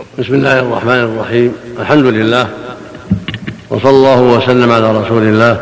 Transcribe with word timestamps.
بسم 0.00 0.34
الله 0.34 0.58
الرحمن 0.58 1.00
الرحيم. 1.00 1.54
الحمد 1.80 2.04
لله 2.04 2.48
وصلى 3.70 3.90
الله 3.90 4.20
وسلم 4.20 4.72
على 4.72 5.00
رسول 5.00 5.22
الله 5.22 5.60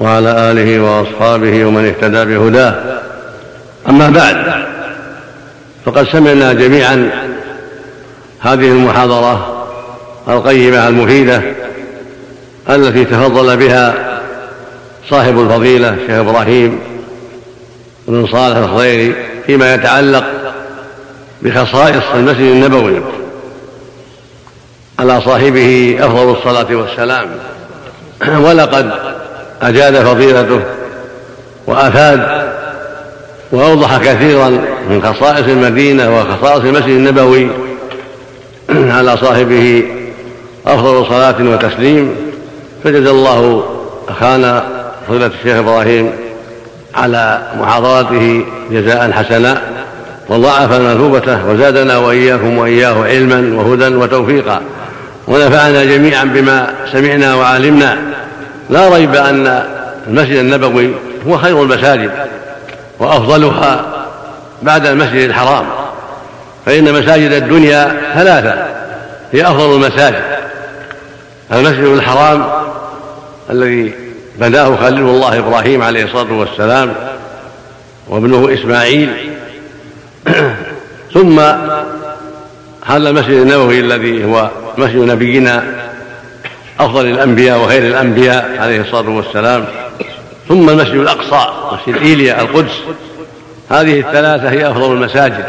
وعلى 0.00 0.50
آله 0.50 0.80
وأصحابه 0.80 1.64
ومن 1.64 1.84
اهتدى 1.84 2.24
بهداه. 2.24 2.74
أما 3.88 4.10
بعد 4.10 4.64
فقد 5.84 6.08
سمعنا 6.08 6.52
جميعا 6.52 7.10
هذه 8.40 8.68
المحاضرة 8.68 9.66
القيمة 10.28 10.88
المفيدة 10.88 11.42
التي 12.70 13.04
تفضل 13.04 13.56
بها 13.56 13.94
صاحب 15.10 15.40
الفضيلة 15.40 15.96
شيخ 16.06 16.10
إبراهيم 16.10 16.78
بن 18.08 18.26
صالح 18.26 18.56
الخضيري 18.56 19.14
فيما 19.46 19.74
يتعلق 19.74 20.24
بخصائص 21.42 22.04
المسجد 22.14 22.40
النبوي. 22.40 23.00
على 25.04 25.20
صاحبه 25.20 25.98
أفضل 26.00 26.30
الصلاة 26.30 26.76
والسلام. 26.76 27.28
ولقد 28.46 28.90
أجاد 29.62 30.04
فضيلته 30.04 30.60
وأفاد 31.66 32.48
وأوضح 33.52 33.96
كثيرا 33.96 34.48
من 34.90 35.02
خصائص 35.02 35.46
المدينة 35.48 36.18
وخصائص 36.18 36.60
المسجد 36.60 36.88
النبوي 36.88 37.48
على 38.96 39.16
صاحبه 39.16 39.84
أفضل 40.66 41.06
صلاة 41.06 41.36
وتسليم. 41.40 42.16
فجزا 42.84 43.10
الله 43.10 43.64
أخانا 44.08 44.64
فضيلة 45.08 45.26
الشيخ 45.26 45.56
إبراهيم 45.56 46.10
على 46.94 47.42
محاضرته 47.60 48.44
جزاء 48.70 49.12
حسنا. 49.12 49.62
وضاعف 50.28 50.72
مثوبته 50.72 51.48
وزادنا 51.48 51.98
وإياكم 51.98 52.58
وإياه 52.58 53.04
علما 53.04 53.62
وهدى 53.62 53.96
وتوفيقا. 53.96 54.62
ونفعنا 55.28 55.84
جميعا 55.84 56.24
بما 56.24 56.74
سمعنا 56.92 57.34
وعلمنا. 57.34 57.98
لا 58.70 58.88
ريب 58.88 59.14
أن 59.14 59.64
المسجد 60.08 60.36
النبوي 60.36 60.94
هو 61.26 61.38
خير 61.38 61.62
المساجد 61.62 62.10
وأفضلها 62.98 63.84
بعد 64.62 64.86
المسجد 64.86 65.28
الحرام. 65.28 65.66
فإن 66.66 66.92
مساجد 66.92 67.32
الدنيا 67.32 68.00
ثلاثة 68.14 68.66
هي 69.32 69.42
أفضل 69.42 69.74
المساجد. 69.74 70.22
المسجد 71.52 71.84
الحرام 71.84 72.46
الذي 73.50 73.94
بناه 74.38 74.76
خليل 74.76 75.08
الله 75.08 75.38
إبراهيم 75.38 75.82
عليه 75.82 76.04
الصلاة 76.04 76.32
والسلام 76.32 76.94
وابنه 78.08 78.54
إسماعيل. 78.54 79.10
ثم 81.14 81.40
هذا 82.86 83.10
المسجد 83.10 83.30
النبوي 83.30 83.80
الذي 83.80 84.24
هو 84.24 84.50
مسجد 84.78 84.96
نبينا 84.98 85.64
أفضل 86.80 87.06
الأنبياء 87.06 87.58
وخير 87.58 87.82
الأنبياء 87.82 88.56
عليه 88.58 88.80
الصلاة 88.80 89.10
والسلام 89.10 89.64
ثم 90.48 90.68
المسجد 90.68 90.94
الأقصى 90.94 91.46
مسجد 91.72 92.02
إيليا 92.02 92.40
القدس. 92.40 92.72
هذه 93.70 94.00
الثلاثة 94.00 94.50
هي 94.50 94.70
أفضل 94.70 94.92
المساجد. 94.92 95.44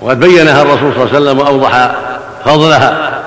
وقد 0.00 0.20
بينها 0.20 0.62
الرسول 0.62 0.92
صلى 0.94 1.02
الله 1.02 1.08
عليه 1.08 1.18
وسلم 1.20 1.38
وأوضح 1.38 1.92
فضلها. 2.44 3.22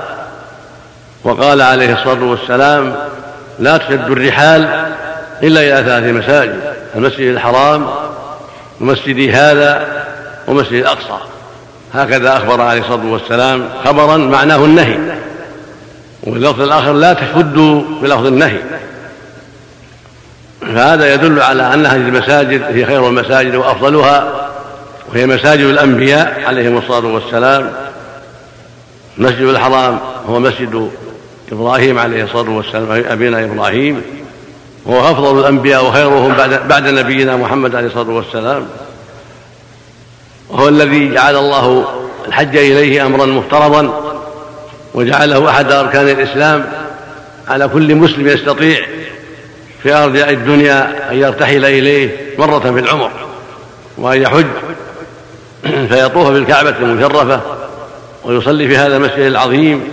وقال 1.24 1.62
عليه 1.62 1.92
الصلاة 1.92 2.24
والسلام 2.24 2.94
لا 3.58 3.76
تشد 3.76 4.10
الرحال 4.10 4.62
إلا 5.42 5.60
إلى 5.60 5.84
ثلاث 5.84 6.04
مساجد 6.04 6.60
المسجد 6.96 7.34
الحرام 7.34 7.86
ومسجدي 8.80 9.32
هذا 9.32 9.86
ومسجد 10.48 10.72
الأقصى. 10.72 11.35
هكذا 11.94 12.36
أخبر 12.36 12.60
عليه 12.60 12.80
الصلاة 12.80 13.06
والسلام 13.06 13.68
خبرا 13.84 14.16
معناه 14.16 14.64
النهي. 14.64 14.98
وفي 16.22 16.36
اللفظ 16.38 16.60
الآخر 16.60 16.92
لا 16.92 17.12
تشدوا 17.12 17.82
بلفظ 18.02 18.26
النهي. 18.26 18.58
فهذا 20.60 21.14
يدل 21.14 21.40
على 21.40 21.74
أن 21.74 21.86
هذه 21.86 21.96
المساجد 21.96 22.62
هي 22.62 22.86
خير 22.86 23.08
المساجد 23.08 23.54
وأفضلها 23.54 24.48
وهي 25.12 25.26
مساجد 25.26 25.64
الأنبياء 25.64 26.42
عليهم 26.46 26.78
الصلاة 26.78 27.14
والسلام. 27.14 27.72
المسجد 29.18 29.42
الحرام 29.42 29.98
هو 30.28 30.38
مسجد 30.38 30.90
إبراهيم 31.52 31.98
عليه 31.98 32.24
الصلاة 32.24 32.50
والسلام 32.50 33.04
أبينا 33.08 33.44
إبراهيم. 33.44 34.02
وهو 34.86 35.10
أفضل 35.10 35.40
الأنبياء 35.40 35.84
وخيرهم 35.84 36.34
بعد 36.34 36.68
بعد 36.68 36.88
نبينا 36.88 37.36
محمد 37.36 37.74
عليه 37.74 37.86
الصلاة 37.86 38.10
والسلام. 38.10 38.66
وهو 40.56 40.68
الذي 40.68 41.14
جعل 41.14 41.36
الله 41.36 41.84
الحج 42.28 42.56
إليه 42.56 43.06
أمرا 43.06 43.26
مفترضا 43.26 44.00
وجعله 44.94 45.50
أحد 45.50 45.72
أركان 45.72 46.08
الإسلام 46.08 46.66
على 47.48 47.68
كل 47.68 47.94
مسلم 47.94 48.28
يستطيع 48.28 48.80
في 49.82 49.94
أرض 49.94 50.16
الدنيا 50.16 51.10
أن 51.10 51.16
يرتحل 51.16 51.64
إليه 51.64 52.16
مرة 52.38 52.58
في 52.58 52.80
العمر 52.80 53.10
وأن 53.98 54.22
يحج 54.22 54.46
فيطوف 55.88 56.28
بالكعبة 56.28 56.74
المشرفة 56.80 57.40
ويصلي 58.24 58.68
في 58.68 58.76
هذا 58.76 58.96
المسجد 58.96 59.18
العظيم 59.18 59.88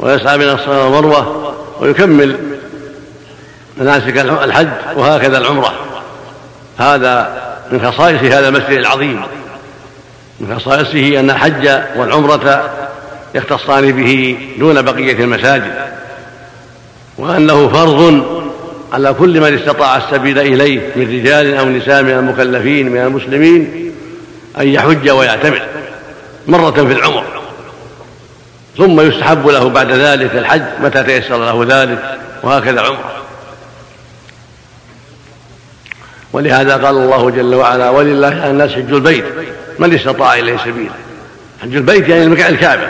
ويسعى 0.00 0.38
بين 0.38 0.48
الصفا 0.48 0.82
والمروة 0.82 1.54
ويكمل 1.80 2.36
مناسك 3.76 4.18
الحج 4.18 4.68
وهكذا 4.96 5.38
العمرة. 5.38 5.72
هذا 6.78 7.38
من 7.72 7.90
خصائص 7.92 8.22
هذا 8.22 8.48
المسجد 8.48 8.78
العظيم. 8.78 9.22
من 10.40 10.58
خصائصه 10.58 11.20
أن 11.20 11.30
الحج 11.30 11.68
والعمرة 11.96 12.70
يختصان 13.34 13.92
به 13.92 14.38
دون 14.58 14.82
بقية 14.82 15.24
المساجد 15.24 15.72
وانه 17.18 17.68
فرض 17.68 18.24
على 18.92 19.12
كل 19.12 19.40
من 19.40 19.58
استطاع 19.58 19.96
السبيل 19.96 20.38
إليه 20.38 20.80
من 20.96 21.02
رجال 21.02 21.54
أو 21.54 21.68
نساء 21.68 22.02
من 22.02 22.10
المكلفين 22.10 22.88
من 22.88 23.00
المسلمين 23.00 23.92
أن 24.60 24.68
يحج 24.68 25.10
ويعتمر 25.10 25.62
مرة 26.46 26.70
في 26.70 26.92
العمر. 26.92 27.24
ثم 28.76 29.00
يستحب 29.00 29.48
له 29.48 29.68
بعد 29.68 29.92
ذلك 29.92 30.34
الحج 30.34 30.62
متى 30.80 31.02
تيسر 31.02 31.38
له 31.38 31.82
ذلك 31.82 32.18
وهكذا 32.42 32.80
عمره. 32.80 33.14
ولهذا 36.32 36.76
قال 36.76 36.96
الله 36.96 37.30
جل 37.30 37.54
وعلا 37.54 37.90
ولله 37.90 38.26
على 38.26 38.50
الناس 38.50 38.70
حج 38.70 38.92
البيت. 38.92 39.24
من 39.78 39.94
استطاع 39.94 40.34
إليه 40.34 40.56
سبيلا؟ 40.56 40.90
حج 41.62 41.76
البيت 41.76 42.08
يعني 42.08 42.24
المكان 42.24 42.54
الكعبة. 42.54 42.88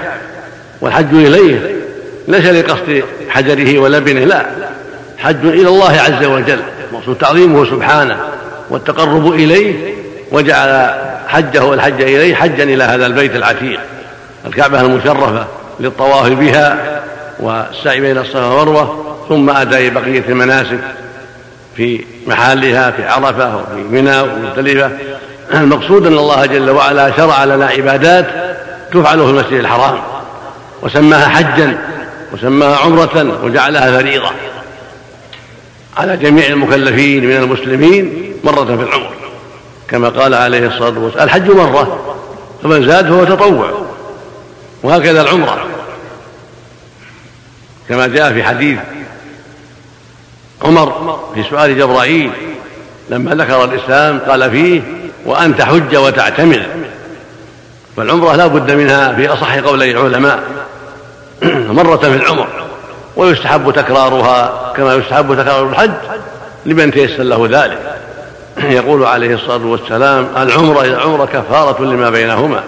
والحج 0.80 1.14
إليه 1.14 1.76
ليس 2.28 2.46
لقصد 2.46 3.02
حجره 3.28 3.78
ولبنه 3.78 4.24
لا. 4.24 4.46
حج 5.18 5.46
إلى 5.46 5.68
الله 5.68 5.90
عز 5.90 6.24
وجل 6.24 6.60
مقصود 6.92 7.18
تعظيمه 7.18 7.64
سبحانه 7.64 8.18
والتقرب 8.70 9.32
إليه 9.32 9.94
وجعل 10.32 10.94
حجه 11.28 11.64
والحج 11.64 12.02
إليه 12.02 12.34
حجا 12.34 12.64
إلى 12.64 12.84
هذا 12.84 13.06
البيت 13.06 13.36
العتيق. 13.36 13.80
الكعبة 14.46 14.80
المشرفة 14.80 15.46
للطواف 15.80 16.28
بها 16.28 17.00
والسعي 17.40 18.00
بين 18.00 18.18
الصفا 18.18 18.46
والمروة 18.46 19.04
ثم 19.28 19.50
أداء 19.50 19.88
بقية 19.88 20.24
المناسك 20.28 20.78
في 21.76 22.04
محلها 22.26 22.90
في 22.90 23.04
عرفة 23.04 23.56
وفي 23.56 23.80
منى 23.90 24.20
ومختلفه 24.20 24.90
المقصود 25.54 26.06
أن 26.06 26.18
الله 26.18 26.46
جل 26.46 26.70
وعلا 26.70 27.16
شرع 27.16 27.44
لنا 27.44 27.66
عبادات 27.66 28.26
تفعل 28.92 29.18
في 29.18 29.30
المسجد 29.30 29.52
الحرام 29.52 29.98
وسماها 30.82 31.28
حجا 31.28 31.78
وسماها 32.32 32.76
عمرة 32.76 33.38
وجعلها 33.44 34.00
فريضة 34.00 34.30
على 35.96 36.16
جميع 36.16 36.46
المكلفين 36.46 37.24
من 37.24 37.36
المسلمين 37.36 38.32
مرة 38.44 38.64
في 38.64 38.82
العمر. 38.82 39.10
كما 39.88 40.08
قال 40.08 40.34
عليه 40.34 40.66
الصلاة 40.66 40.98
والسلام 40.98 41.24
الحج 41.24 41.50
مرة 41.50 42.16
فمن 42.62 42.86
زاد 42.86 43.06
فهو 43.08 43.24
تطوع 43.24 43.70
وهكذا 44.82 45.22
العمرة. 45.22 45.66
كما 47.88 48.06
جاء 48.06 48.32
في 48.32 48.42
حديث 48.42 48.78
عمر 50.62 51.18
في 51.34 51.42
سؤال 51.50 51.78
جبرائيل 51.78 52.30
لما 53.10 53.34
ذكر 53.34 53.64
الإسلام 53.64 54.18
قال 54.18 54.50
فيه 54.50 54.82
وان 55.28 55.56
تحج 55.56 55.96
وتعتمر 55.96 56.62
فالعمره 57.96 58.36
لا 58.36 58.46
بد 58.46 58.70
منها 58.70 59.12
في 59.12 59.28
أصح 59.28 59.58
قولي 59.58 59.90
العلماء. 59.90 60.42
مرة 61.78 61.96
في 61.96 62.16
العمر. 62.16 62.46
ويستحب 63.16 63.70
تكرارها 63.70 64.72
كما 64.76 64.94
يستحب 64.94 65.34
تكرار 65.34 65.68
الحج 65.68 65.90
لمن 66.66 66.90
تيسر 66.90 67.22
له 67.22 67.48
ذلك. 67.50 67.78
يقول 68.78 69.04
عليه 69.04 69.34
الصلاة 69.34 69.66
والسلام 69.66 70.28
العمرة 70.36 70.80
إلى 70.80 70.94
العمرة 70.94 71.24
كفارة 71.24 71.82
لما 71.82 72.10
بينهما. 72.10 72.62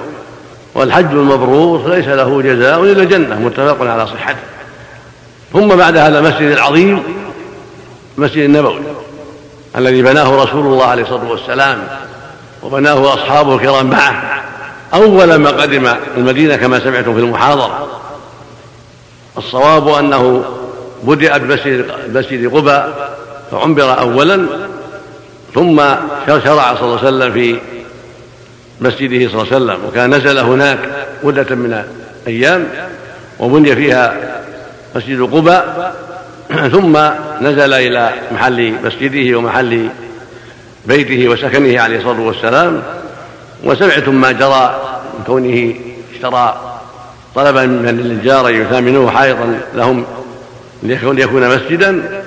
والحج 0.74 1.10
المبرور 1.12 1.88
ليس 1.88 2.08
له 2.08 2.42
جزاء 2.42 2.82
إلا 2.82 3.02
الجنة. 3.02 3.38
متفق 3.38 3.90
على 3.90 4.06
صحته. 4.06 4.38
ثم 5.52 5.68
بعد 5.68 5.96
هذا 5.96 6.18
المسجد 6.18 6.50
العظيم 6.50 7.02
المسجد 8.18 8.44
النبوي 8.44 8.80
الذي 9.76 10.02
بناه 10.02 10.42
رسول 10.42 10.66
الله 10.66 10.86
عليه 10.86 11.02
الصلاة 11.02 11.30
والسلام. 11.30 11.78
وبناه 12.62 13.14
اصحابه 13.14 13.54
الكرام 13.54 13.90
معه. 13.90 14.42
أول 14.94 15.34
ما 15.34 15.50
قدم 15.50 15.88
المدينة 16.16 16.56
كما 16.56 16.80
سمعتم 16.80 17.14
في 17.14 17.20
المحاضرة. 17.20 17.88
الصواب 19.38 19.88
أنه 19.88 20.44
بدأ 21.02 21.38
بمسجد 21.38 22.50
قباء 22.54 23.16
فعمر 23.50 23.98
أولا 23.98 24.46
ثم 25.54 25.76
شرع 26.26 26.74
صلى 26.74 26.82
الله 26.82 26.98
عليه 26.98 27.08
وسلم 27.08 27.32
في 27.32 27.58
مسجده 28.80 29.28
صلى 29.28 29.42
الله 29.42 29.46
عليه 29.52 29.56
وسلم 29.56 29.78
وكان 29.88 30.14
نزل 30.14 30.38
هناك 30.38 30.78
مدة 31.22 31.56
من 31.56 31.84
الأيام 32.26 32.68
وبني 33.38 33.76
فيها 33.76 34.16
مسجد 34.96 35.20
قباء 35.22 35.94
ثم 36.72 36.98
نزل 37.40 37.72
إلى 37.72 38.10
محل 38.32 38.74
مسجده 38.84 39.38
ومحل 39.38 39.88
بيته 40.86 41.28
وسكنه 41.28 41.80
عليه 41.80 41.98
الصلاة 41.98 42.20
والسلام 42.20 42.82
وسمعتم 43.64 44.14
ما 44.14 44.32
جرى 44.32 44.80
من 45.18 45.24
كونه 45.26 45.74
اشترى 46.14 46.60
طلبا 47.34 47.66
من 47.66 47.88
النجار 47.88 48.50
يثامنوه 48.50 49.10
حائطا 49.10 49.60
لهم 49.74 50.04
ليكون 50.82 51.48
مسجدا 51.56 52.22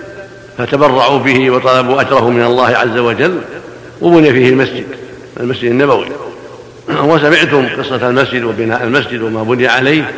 فتبرعوا 0.57 1.19
به 1.19 1.51
وطلبوا 1.51 2.01
أجره 2.01 2.29
من 2.29 2.43
الله 2.43 2.67
عز 2.67 2.97
وجل 2.97 3.41
وبني 4.01 4.33
فيه 4.33 4.49
المسجد 4.49 4.85
المسجد 5.39 5.71
النبوي. 5.71 6.05
وسمعتم 6.89 7.67
قصة 7.77 8.09
المسجد 8.09 8.43
وبناء 8.43 8.83
المسجد 8.83 9.21
وما 9.21 9.43
بني 9.43 9.67
عليه 9.67 10.11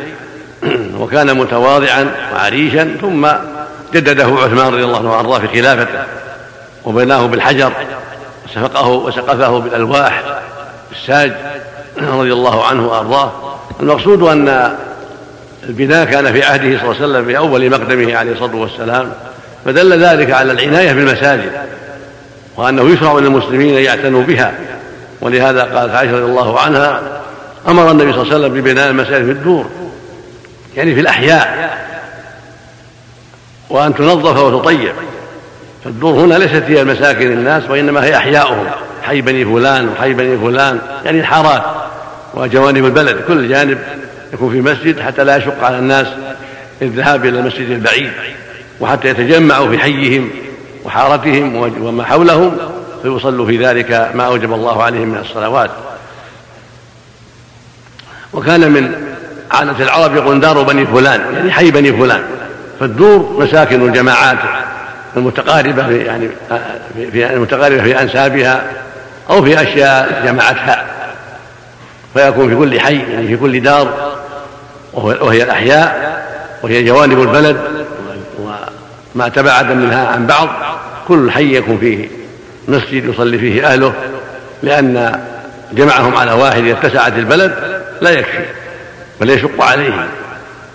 وكان 0.98 1.36
متواضعا 1.36 2.14
وعريشا 2.34 2.96
ثم 3.00 3.26
جدده 3.94 4.24
عثمان 4.24 4.66
رضي 4.66 4.84
الله 4.84 4.98
عنه 4.98 5.12
وأرضاه 5.12 5.38
في 5.38 5.48
خلافته 5.48 6.04
وبناه 6.84 7.26
بالحجر 7.26 7.72
وسفقه 8.56 8.88
وسقفه 8.88 9.58
بالألواح 9.58 10.22
الساج 10.92 11.32
رضي 11.98 12.32
الله 12.32 12.64
عنه 12.64 12.86
وأرضاه. 12.86 13.32
المقصود 13.80 14.22
أن 14.22 14.76
البناء 15.62 16.04
كان 16.04 16.32
في 16.32 16.42
عهده 16.42 16.78
صلى 16.78 16.90
الله 16.90 16.94
عليه 16.94 17.06
وسلم 17.06 17.24
في 17.24 17.38
أول 17.38 17.70
مقدمه 17.70 18.16
عليه 18.16 18.32
الصلاة 18.32 18.56
والسلام 18.56 19.12
فدل 19.64 20.04
ذلك 20.04 20.30
على 20.30 20.52
العناية 20.52 20.92
بالمساجد 20.92 21.52
وأنه 22.56 22.90
يشرع 22.90 23.12
للمسلمين 23.18 23.76
أن 23.76 23.82
يعتنوا 23.82 24.22
بها. 24.22 24.54
ولهذا 25.20 25.62
قالت 25.62 25.94
عائشة 25.94 26.12
رضي 26.12 26.24
الله 26.24 26.60
عنها 26.60 27.02
أمر 27.68 27.90
النبي 27.90 28.12
صلى 28.12 28.22
الله 28.22 28.34
عليه 28.34 28.46
وسلم 28.46 28.60
ببناء 28.60 28.90
المساجد 28.90 29.24
في 29.24 29.32
الدور 29.32 29.66
يعني 30.76 30.94
في 30.94 31.00
الأحياء. 31.00 31.76
وأن 33.70 33.94
تنظف 33.94 34.38
وتطيب. 34.38 34.92
فالدور 35.86 36.24
هنا 36.24 36.34
ليست 36.34 36.62
هي 36.66 36.84
مساكن 36.84 37.32
الناس 37.32 37.70
وإنما 37.70 38.04
هي 38.04 38.16
أحياؤهم. 38.16 38.66
حي 39.02 39.20
بني 39.20 39.44
فلان 39.44 39.88
وحي 39.88 40.12
بني 40.12 40.38
فلان 40.38 40.78
يعني 41.04 41.20
الحارات 41.20 41.62
وجوانب 42.34 42.84
البلد. 42.84 43.16
كل 43.28 43.48
جانب 43.48 43.78
يكون 44.32 44.52
في 44.52 44.60
مسجد 44.60 45.00
حتى 45.00 45.24
لا 45.24 45.36
يشق 45.36 45.64
على 45.64 45.78
الناس 45.78 46.06
الذهاب 46.82 47.24
إلى 47.24 47.38
المسجد 47.38 47.70
البعيد 47.70 48.10
وحتى 48.80 49.08
يتجمعوا 49.08 49.68
في 49.68 49.78
حيهم 49.78 50.30
وحارتهم 50.84 51.56
وما 51.82 52.04
حولهم 52.04 52.56
فيصلوا 53.02 53.46
في 53.46 53.66
ذلك 53.66 54.10
ما 54.14 54.26
أوجب 54.26 54.52
الله 54.52 54.82
عليهم 54.82 55.08
من 55.08 55.18
الصلوات. 55.18 55.70
وكان 58.32 58.70
من 58.70 58.92
عادة 59.50 59.84
العرب 59.84 60.16
يقول 60.16 60.40
دار 60.40 60.62
بني 60.62 60.86
فلان 60.86 61.20
يعني 61.34 61.52
حي 61.52 61.70
بني 61.70 61.92
فلان. 61.92 62.22
فالدور 62.80 63.36
مساكن 63.40 63.88
الجماعات. 63.88 64.38
المتقاربة 65.16 65.86
في 65.86 65.98
يعني 65.98 66.28
في 67.12 67.32
المتقاربة 67.32 67.82
في 67.82 68.00
أنسابها 68.00 68.62
أو 69.30 69.42
في 69.42 69.62
أشياء 69.62 70.22
جمعتها 70.26 70.84
فيكون 72.14 72.48
في 72.48 72.56
كل 72.56 72.80
حي 72.80 73.12
يعني 73.12 73.26
في 73.26 73.36
كل 73.36 73.60
دار 73.60 74.16
وهي 74.92 75.42
الأحياء 75.42 76.16
وهي 76.62 76.84
جوانب 76.84 77.20
البلد 77.20 77.56
وما 79.14 79.28
تباعد 79.28 79.70
منها 79.70 80.06
عن 80.06 80.26
بعض 80.26 80.48
كل 81.08 81.30
حي 81.30 81.56
يكون 81.56 81.78
فيه 81.78 82.08
مسجد 82.68 83.04
يصلي 83.04 83.38
فيه 83.38 83.72
أهله 83.72 83.92
لأن 84.62 85.20
جمعهم 85.72 86.16
على 86.16 86.32
واحد 86.32 86.64
إذا 86.64 86.72
اتسعت 86.72 87.12
البلد 87.12 87.54
لا 88.00 88.10
يكفي 88.10 88.44
بل 89.20 89.30
يشق 89.30 89.62
عليهم 89.62 90.06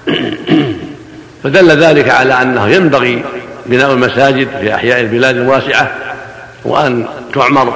فدل 1.44 1.84
ذلك 1.84 2.10
على 2.10 2.42
أنه 2.42 2.68
ينبغي 2.68 3.24
بناء 3.66 3.92
المساجد 3.92 4.48
في 4.62 4.76
أحياء 4.76 5.02
البلاد 5.02 5.36
الواسعة 5.36 5.92
وأن 6.66 7.06
تعمر 7.34 7.74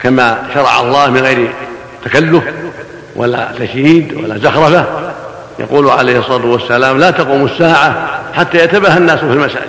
كما 0.00 0.38
شرع 0.54 0.80
الله 0.80 1.10
من 1.10 1.20
غير 1.20 1.48
تكلف 2.04 2.44
ولا 3.16 3.48
تشييد 3.58 4.14
ولا 4.14 4.38
زخرفة. 4.38 4.84
يقول 5.58 5.90
عليه 5.90 6.18
الصلاة 6.18 6.46
والسلام 6.46 6.98
لا 6.98 7.10
تقوم 7.10 7.44
الساعة 7.44 8.20
حتى 8.34 8.58
يتباهى 8.58 8.98
الناس 8.98 9.18
في 9.18 9.24
المساجد. 9.24 9.68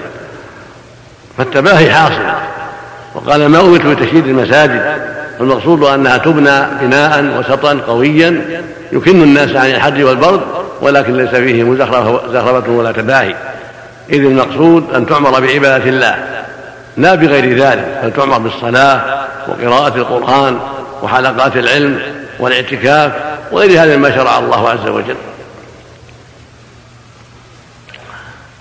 فالتباهي 1.38 1.94
حاصل. 1.94 2.24
وقال 3.16 3.46
ما 3.46 3.60
أمرت 3.60 3.86
بتشييد 3.86 4.28
المساجد؟ 4.28 4.96
المقصود 5.40 5.84
أنها 5.84 6.18
تبنى 6.18 6.62
بناء 6.82 7.40
وسطا 7.40 7.80
قويا 7.88 8.62
يكن 8.92 9.24
الناس 9.24 9.56
عن 9.56 9.70
الحر 9.70 10.06
والبرد 10.06 10.42
ولكن 10.82 11.18
ليس 11.18 11.30
فيه 11.30 11.64
مزخرفة 11.64 12.70
ولا 12.72 12.92
تباهي. 12.92 13.36
إذ 14.10 14.26
المقصود 14.26 14.94
أن 14.94 15.06
تعمر 15.06 15.40
بعبادة 15.40 15.90
الله 15.90 16.46
لا 16.98 17.16
بغير 17.16 17.60
ذلك 17.60 18.00
بل 18.04 18.14
تعمر 18.14 18.38
بالصلاة 18.38 19.26
وقراءة 19.48 19.98
القرآن 19.98 20.60
وحلقات 21.04 21.58
العلم 21.58 22.00
والاعتكاف 22.40 23.12
وغير 23.52 23.84
هذا 23.84 23.98
مما 23.98 24.16
شرع 24.16 24.40
الله 24.40 24.70
عز 24.70 24.88
وجل. 24.88 25.16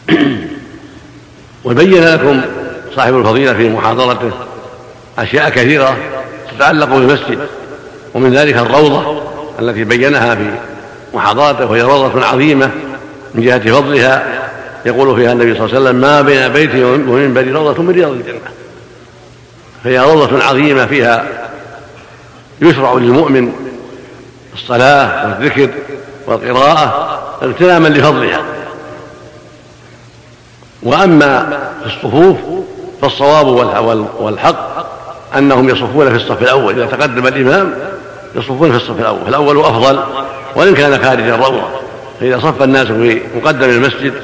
وبين 1.65 2.05
لكم 2.05 2.41
صاحب 2.97 3.19
الفضيلة 3.19 3.55
في 3.55 3.69
محاضرته 3.69 4.31
أشياء 5.19 5.51
كثيرة 5.51 5.97
تتعلق 6.57 6.89
بالمسجد 6.89 7.39
ومن 8.15 8.35
ذلك 8.35 8.57
الروضة 8.57 9.23
التي 9.61 9.85
بينها 9.85 10.35
في 10.35 10.51
محاضرته 11.15 11.71
وهي 11.71 11.83
روضة 11.83 12.27
عظيمة 12.27 12.71
من 13.35 13.43
جهة 13.43 13.59
فضلها 13.59 14.44
يقول 14.87 15.17
فيها 15.17 15.33
النبي 15.33 15.55
صلى 15.55 15.65
الله 15.65 15.77
عليه 15.77 15.85
وسلم 15.85 16.01
ما 16.01 16.23
بين 16.23 16.49
بيتي 16.49 16.85
ومنبري 16.85 17.53
روضة 17.53 17.83
من 17.83 17.91
رياض 17.91 18.11
الجنة. 18.11 18.51
فهي 19.85 19.99
روضة 19.99 20.45
عظيمة 20.45 20.87
فيها 20.87 21.27
يشرع 22.63 22.93
للمؤمن 22.93 23.53
الصلاة 24.55 25.29
والذكر 25.29 25.71
والقراءة 26.27 27.19
اغتناما 27.43 27.89
لفضلها. 27.89 28.43
وأما 30.83 31.59
في 31.81 31.87
الصفوف 31.87 32.37
فالصواب 33.03 33.47
والحق 34.21 34.75
أنهم 35.39 35.69
يصفون 35.69 36.11
في 36.11 36.17
الصف 36.17 36.43
الأول 36.43 36.75
إذا 36.75 36.87
تقدم 36.87 37.27
الإمام 37.27 37.75
يصفون 38.37 38.71
في 38.71 38.77
الصف 38.77 39.01
الأول 39.01 39.21
فالأول 39.25 39.61
أفضل 39.61 40.01
وإن 40.57 40.75
كان 40.75 41.05
خارج 41.05 41.29
الروضة 41.29 41.63
فإذا 42.21 42.39
صف 42.39 42.63
الناس 42.63 42.87
في 42.87 43.21
مقدم 43.37 43.71
المسجد 43.71 44.15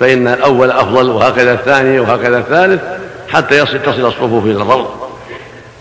فإن 0.00 0.28
الأول 0.28 0.70
أفضل 0.70 1.10
وهكذا 1.10 1.52
الثاني 1.52 2.00
وهكذا 2.00 2.38
الثالث 2.38 2.80
حتى 3.28 3.58
يصل 3.58 3.82
تصل 3.82 4.06
الصفوف 4.06 4.44
إلى 4.44 4.62
الروضة 4.62 4.90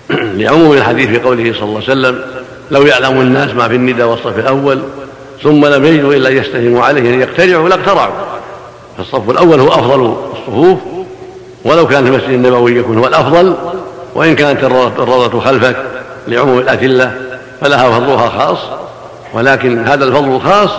لعموم 0.39 0.73
الحديث 0.73 1.09
في 1.09 1.17
قوله 1.17 1.53
صلى 1.53 1.63
الله 1.63 1.75
عليه 1.75 1.83
وسلم 1.83 2.21
لو 2.71 2.85
يعلم 2.85 3.21
الناس 3.21 3.53
ما 3.53 3.67
في 3.67 3.75
الندى 3.75 4.03
والصف 4.03 4.39
الأول 4.39 4.81
ثم 5.43 5.65
لم 5.65 5.85
يجدوا 5.85 6.13
إلا 6.13 6.29
يستهموا 6.29 6.83
عليه 6.83 7.01
أن 7.01 7.21
يقترعوا 7.21 7.69
لاقترعوا 7.69 8.13
فالصف 8.97 9.29
الأول 9.29 9.59
هو 9.59 9.67
أفضل 9.67 10.15
الصفوف 10.33 10.79
ولو 11.65 11.87
كان 11.87 12.03
في 12.03 12.09
المسجد 12.09 12.29
النبوي 12.29 12.75
يكون 12.75 12.97
هو 12.97 13.07
الأفضل 13.07 13.55
وإن 14.15 14.35
كانت 14.35 14.63
الروضة 14.63 15.39
خلفك 15.39 15.75
لعموم 16.27 16.59
الأدلة 16.59 17.11
فلها 17.61 17.99
فضلها 17.99 18.29
خاص 18.29 18.59
ولكن 19.33 19.87
هذا 19.87 20.05
الفضل 20.05 20.35
الخاص 20.35 20.69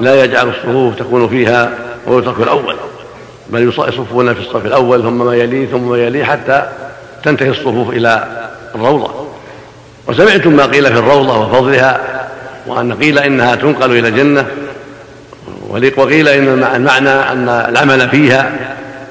لا 0.00 0.24
يجعل 0.24 0.48
الصفوف 0.48 0.94
تكون 0.94 1.28
فيها 1.28 1.70
ويترك 2.06 2.40
الأول. 2.40 2.76
بل 3.50 3.68
يصفون 3.68 4.34
في 4.34 4.40
الصف 4.40 4.66
الأول 4.66 5.02
ثم 5.02 5.26
ما 5.26 5.34
يليه 5.34 5.66
ثم 5.66 5.90
ما 5.90 5.98
يليه 5.98 6.24
حتى 6.24 6.68
تنتهي 7.24 7.48
الصفوف 7.48 7.90
إلى 7.90 8.24
الروضة. 8.74 9.10
وسمعتم 10.08 10.52
ما 10.52 10.66
قيل 10.66 10.86
في 10.86 10.98
الروضة 10.98 11.38
وفضلها 11.38 12.00
وأن 12.66 12.92
قيل 12.92 13.18
إنها 13.18 13.54
تنقل 13.54 13.98
إلى 13.98 14.08
الجنة 14.08 14.46
وقيل 15.96 16.28
إن 16.28 16.64
المعنى 16.74 17.10
أن 17.10 17.48
العمل 17.48 18.08
فيها 18.08 18.52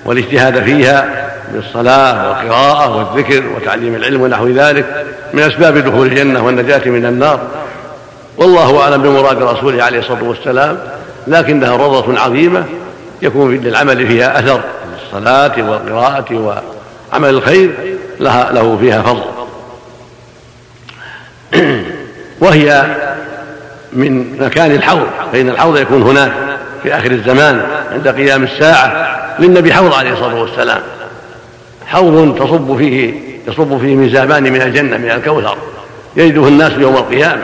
والاجتهاد 0.05 0.63
فيها 0.63 1.25
بالصلاة 1.53 2.29
والقراءة 2.29 2.97
والذكر 2.97 3.43
وتعليم 3.55 3.95
العلم 3.95 4.21
ونحو 4.21 4.47
ذلك 4.47 5.05
من 5.33 5.41
أسباب 5.43 5.77
دخول 5.77 6.07
الجنة 6.07 6.45
والنجاة 6.45 6.89
من 6.89 7.05
النار. 7.05 7.39
والله 8.37 8.81
أعلم 8.81 9.01
بمراد 9.01 9.43
رسوله 9.43 9.83
عليه 9.83 9.99
الصلاة 9.99 10.23
والسلام 10.23 10.79
لكنها 11.27 11.75
روضة 11.75 12.19
عظيمة 12.19 12.65
يكون 13.25 13.55
للعمل 13.55 14.07
فيها 14.07 14.39
أثر 14.39 14.61
الصلاة 15.03 15.69
والقراءة 15.69 16.61
وعمل 17.13 17.29
الخير 17.29 17.71
لها 18.19 18.51
له 18.51 18.77
فيها 18.77 19.01
فضل. 19.01 19.23
وهي 22.41 22.95
من 23.93 24.37
مكان 24.39 24.71
الحوض 24.71 25.07
فإن 25.31 25.49
الحوض 25.49 25.77
يكون 25.77 26.01
هناك 26.01 26.31
في 26.83 26.97
آخر 26.97 27.11
الزمان 27.11 27.65
عند 27.91 28.07
قيام 28.07 28.43
الساعة 28.43 29.15
للنبي 29.39 29.73
حوض 29.73 29.93
عليه 29.93 30.13
الصلاة 30.13 30.41
والسلام. 30.41 30.81
حوض 31.85 32.35
تصب 32.39 32.77
فيه 32.77 33.13
يصب 33.47 33.77
فيه 33.77 33.95
ميزابان 33.95 34.43
من 34.43 34.61
الجنة 34.61 34.97
من 34.97 35.11
الكوثر. 35.11 35.57
يجده 36.15 36.47
الناس 36.47 36.71
يوم 36.77 36.95
القيامة 36.95 37.43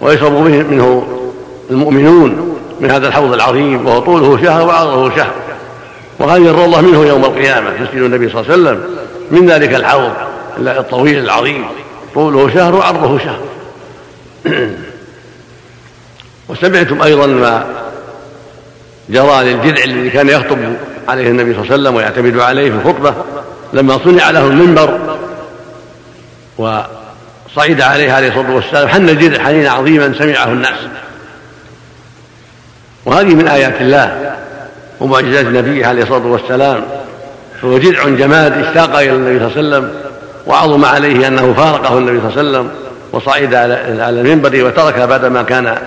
ويشرب 0.00 0.32
منه 0.32 1.06
المؤمنون. 1.70 2.47
من 2.80 2.90
هذا 2.90 3.08
الحوض 3.08 3.32
العظيم 3.32 3.86
وهو 3.86 4.00
طوله 4.00 4.42
شهر 4.42 4.66
وعرضه 4.66 5.16
شهر. 5.16 5.32
وهذه 6.18 6.50
الروضة 6.50 6.80
منه 6.80 7.06
يوم 7.06 7.24
القيامة 7.24 7.70
مسجد 7.80 8.02
النبي 8.02 8.28
صلى 8.28 8.40
الله 8.40 8.52
عليه 8.52 8.62
وسلم. 8.62 8.80
من 9.30 9.50
ذلك 9.50 9.74
الحوض 9.74 10.12
الطويل 10.58 11.18
العظيم 11.18 11.64
طوله 12.14 12.54
شهر 12.54 12.74
وعرضه 12.74 13.18
شهر. 13.18 13.40
وسمعتم 16.48 17.02
أيضا 17.02 17.26
ما 17.26 17.66
جرى 19.08 19.44
للجذع 19.44 19.84
الذي 19.84 20.10
كان 20.10 20.28
يخطب 20.28 20.58
عليه 21.08 21.28
النبي 21.30 21.54
صلى 21.54 21.62
الله 21.62 21.72
عليه 21.72 21.82
وسلم 21.82 21.94
ويعتمد 21.94 22.38
عليه 22.38 22.70
في 22.70 22.76
الخطبة. 22.76 23.14
لما 23.72 23.98
صنع 24.04 24.30
له 24.30 24.46
المنبر 24.46 24.98
وصعد 26.58 27.80
عليه 27.80 28.12
عليه 28.12 28.28
الصلاة 28.28 28.54
والسلام 28.54 28.88
حن 28.88 29.08
الجذع 29.08 29.44
حنينا 29.44 29.70
عظيما 29.70 30.14
سمعه 30.18 30.52
الناس. 30.52 30.78
وهذه 33.08 33.34
من 33.34 33.48
آيات 33.48 33.80
الله 33.80 34.34
ومعجزات 35.00 35.46
نبيه 35.46 35.86
عليه 35.86 36.02
الصلاة 36.02 36.26
والسلام 36.26 36.84
فهو 37.62 37.78
جذع 37.78 38.08
جماد 38.08 38.52
اشتاق 38.52 38.98
إلى 38.98 39.12
النبي 39.12 39.38
صلى 39.38 39.60
الله 39.60 39.76
عليه 39.76 39.86
وسلم 39.86 39.90
وعظم 40.46 40.84
عليه 40.84 41.28
أنه 41.28 41.52
فارقه 41.52 41.98
النبي 41.98 42.20
صلى 42.20 42.28
الله 42.28 42.38
عليه 42.38 42.48
وسلم 42.48 42.70
وصعد 43.12 43.54
على 43.54 44.08
المنبر 44.08 44.64
وترك 44.64 44.98
بعدما 44.98 45.42
كان 45.42 45.78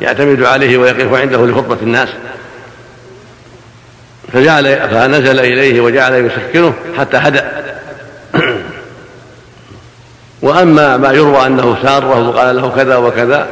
يعتمد 0.00 0.42
عليه 0.42 0.78
ويقف 0.78 1.14
عنده 1.14 1.46
لخطبة 1.46 1.76
الناس. 1.82 2.08
فجعل 4.32 4.88
فنزل 4.90 5.40
إليه 5.40 5.80
وجعل 5.80 6.12
يسكنه 6.14 6.74
حتى 6.98 7.16
هدأ. 7.16 7.44
وأما 10.42 10.96
ما 10.96 11.12
يروى 11.12 11.46
أنه 11.46 11.76
ساره 11.82 12.28
وقال 12.28 12.56
له 12.56 12.68
كذا 12.76 12.96
وكذا 12.96 13.48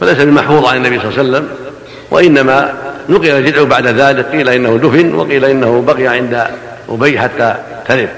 فليس 0.00 0.18
بمحفوظ 0.18 0.66
عن 0.66 0.76
النبي 0.76 0.98
صلى 0.98 1.08
الله 1.08 1.18
عليه 1.18 1.28
وسلم. 1.30 1.67
وإنما 2.10 2.72
نقل 3.08 3.30
الجدع 3.30 3.62
بعد 3.62 3.86
ذلك 3.86 4.26
قيل 4.26 4.48
إنه 4.48 4.78
دفن 4.82 5.14
وقيل 5.14 5.44
إنه 5.44 5.84
بقي 5.86 6.06
عند 6.06 6.44
أبي 6.88 7.18
حتى 7.18 7.54
تلف 7.88 8.10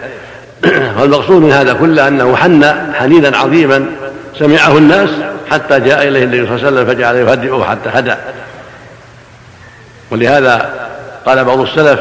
والمقصود 1.00 1.42
من 1.42 1.52
هذا 1.52 1.72
كله 1.72 2.08
أنه 2.08 2.36
حن 2.36 2.64
حنينا 2.94 3.38
عظيما 3.38 3.86
سمعه 4.38 4.78
الناس 4.78 5.10
حتى 5.50 5.80
جاء 5.80 6.08
إليه 6.08 6.24
النبي 6.24 6.46
صلى 6.46 6.56
الله 6.56 6.66
عليه 6.66 6.76
وسلم 6.76 6.86
فجعل 6.86 7.16
يهدئه 7.16 7.64
حتى 7.64 7.90
هدى. 7.92 8.14
ولهذا 10.10 10.70
قال 11.26 11.44
بعض 11.44 11.60
السلف 11.60 12.00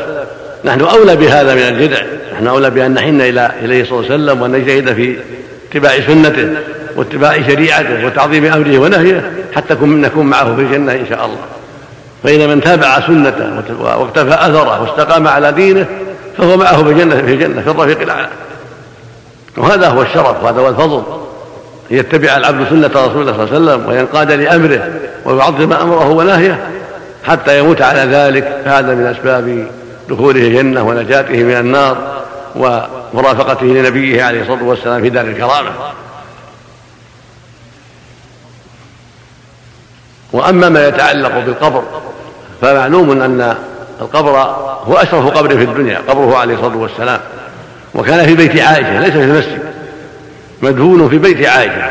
نحن 0.66 0.82
أولى 0.82 1.16
بهذا 1.16 1.56
من 1.56 1.62
الجدع 1.62 2.02
نحن 2.34 2.48
أولى 2.48 2.70
بأن 2.70 2.94
نحن 2.94 3.22
إلى 3.22 3.52
إليه 3.62 3.84
صلى 3.84 4.00
الله 4.00 4.12
عليه 4.12 4.24
وسلم 4.24 4.42
وأن 4.42 4.52
نجتهد 4.52 4.94
في 4.94 5.16
اتباع 5.70 6.00
سنته 6.08 6.50
واتباع 6.96 7.42
شريعته 7.48 8.06
وتعظيم 8.06 8.46
أمره 8.46 8.78
ونهيه 8.78 9.32
حتى 9.56 9.74
نكون 9.82 10.26
معه 10.26 10.56
في 10.56 10.62
الجنة 10.62 10.92
إن 10.92 11.06
شاء 11.10 11.26
الله. 11.26 11.40
فإن 12.24 12.50
من 12.50 12.62
تابع 12.62 13.00
سنته 13.08 13.82
واقتفى 13.82 14.34
أثره 14.34 14.82
واستقام 14.82 15.28
على 15.28 15.52
دينه 15.52 15.86
فهو 16.38 16.58
معه 16.58 16.84
في 16.84 16.90
الجنة 16.90 17.16
في 17.16 17.34
الجنة 17.34 17.62
في 17.62 17.70
الرفيق 17.70 18.02
الأعلى. 18.02 18.30
وهذا 19.58 19.88
هو 19.90 20.02
الشرف 20.02 20.44
وهذا 20.44 20.62
هو 20.62 20.70
الفضل 20.70 21.04
أن 21.92 21.98
يتبع 21.98 22.38
العبد 22.38 22.70
سنة 22.70 22.88
رسول 22.88 23.22
الله 23.22 23.46
صلى 23.46 23.58
الله 23.58 23.72
عليه 23.72 23.82
وسلم 23.82 23.90
وينقاد 23.90 24.32
لأمره 24.32 24.90
ويعظم 25.26 25.74
أمره 25.74 26.10
ونهيه 26.10 26.70
حتى 27.24 27.60
يموت 27.60 27.82
على 27.82 28.00
ذلك. 28.00 28.62
فهذا 28.66 28.96
من 28.96 29.06
أسباب 29.06 29.68
دخوله 30.10 30.42
الجنة 30.42 30.84
ونجاته 30.84 31.44
من 31.44 31.58
النار 31.58 31.98
ومرافقته 32.56 33.66
لنبيه 33.66 34.24
عليه 34.24 34.42
الصلاة 34.42 34.64
والسلام 34.64 35.02
في 35.02 35.10
دار 35.10 35.26
الكرامة. 35.26 35.72
وأما 40.34 40.70
ما 40.70 40.88
يتعلق 40.88 41.40
بالقبر 41.40 41.84
فمعلوم 42.62 43.22
أن 43.22 43.56
القبر 44.02 44.32
هو 44.88 44.94
أشرف 44.94 45.28
قبر 45.28 45.50
في 45.50 45.64
الدنيا 45.64 46.02
قبره 46.08 46.38
عليه 46.38 46.54
الصلاة 46.54 46.78
والسلام. 46.78 47.20
وكان 47.96 48.26
في 48.26 48.36
بيت 48.36 48.62
عائشة 48.62 49.00
ليس 49.00 49.12
في 49.12 49.24
المسجد. 49.24 49.60
مدفون 50.62 51.10
في 51.10 51.18
بيت 51.18 51.48
عائشة. 51.48 51.90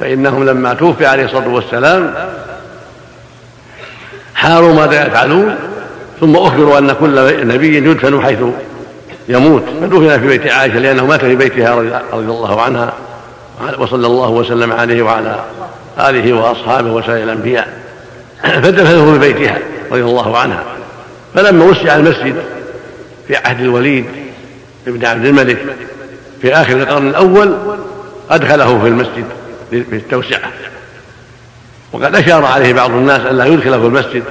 فإنهم 0.00 0.44
لما 0.44 0.74
توفي 0.74 1.06
عليه 1.06 1.24
الصلاة 1.24 1.48
والسلام 1.48 2.14
حاروا 4.34 4.74
ماذا 4.74 5.06
يفعلون 5.06 5.56
ثم 6.20 6.36
أخبروا 6.36 6.78
أن 6.78 6.92
كل 6.92 7.46
نبي 7.48 7.76
يدفن 7.76 8.22
حيث 8.22 8.38
يموت. 9.28 9.62
فدفن 9.80 10.20
في 10.20 10.26
بيت 10.26 10.46
عائشة 10.46 10.78
لأنه 10.78 11.06
مات 11.06 11.20
في 11.20 11.36
بيتها 11.36 11.74
رضي 12.12 12.26
الله 12.32 12.62
عنها. 12.62 12.92
وصلى 13.78 14.06
الله 14.06 14.30
وسلم 14.30 14.72
عليه 14.72 15.02
وعلى 15.02 15.36
آله 15.98 16.32
وأصحابه 16.32 16.92
وسائر 16.92 17.24
الأنبياء. 17.24 17.68
فدفنه 18.42 19.12
في 19.12 19.18
بيتها. 19.18 19.58
رضي 19.90 20.02
الله 20.02 20.38
عنها. 20.38 20.64
فلما 21.34 21.64
وسع 21.64 21.96
المسجد 21.96 22.34
في 23.28 23.36
عهد 23.36 23.60
الوليد 23.60 24.04
بن 24.86 25.06
عبد 25.06 25.24
الملك 25.24 25.58
في 26.42 26.54
آخر 26.54 26.76
القرن 26.76 27.08
الأول 27.08 27.56
أدخله 28.30 28.80
في 28.80 28.88
المسجد 28.88 29.24
للتوسعة. 29.72 30.50
وقد 31.92 32.14
أشار 32.16 32.44
عليه 32.44 32.72
بعض 32.72 32.90
الناس 32.90 33.20
أن 33.20 33.36
لا 33.36 33.44
يدخله 33.44 33.80
في 33.80 33.86
المسجد 33.86 34.22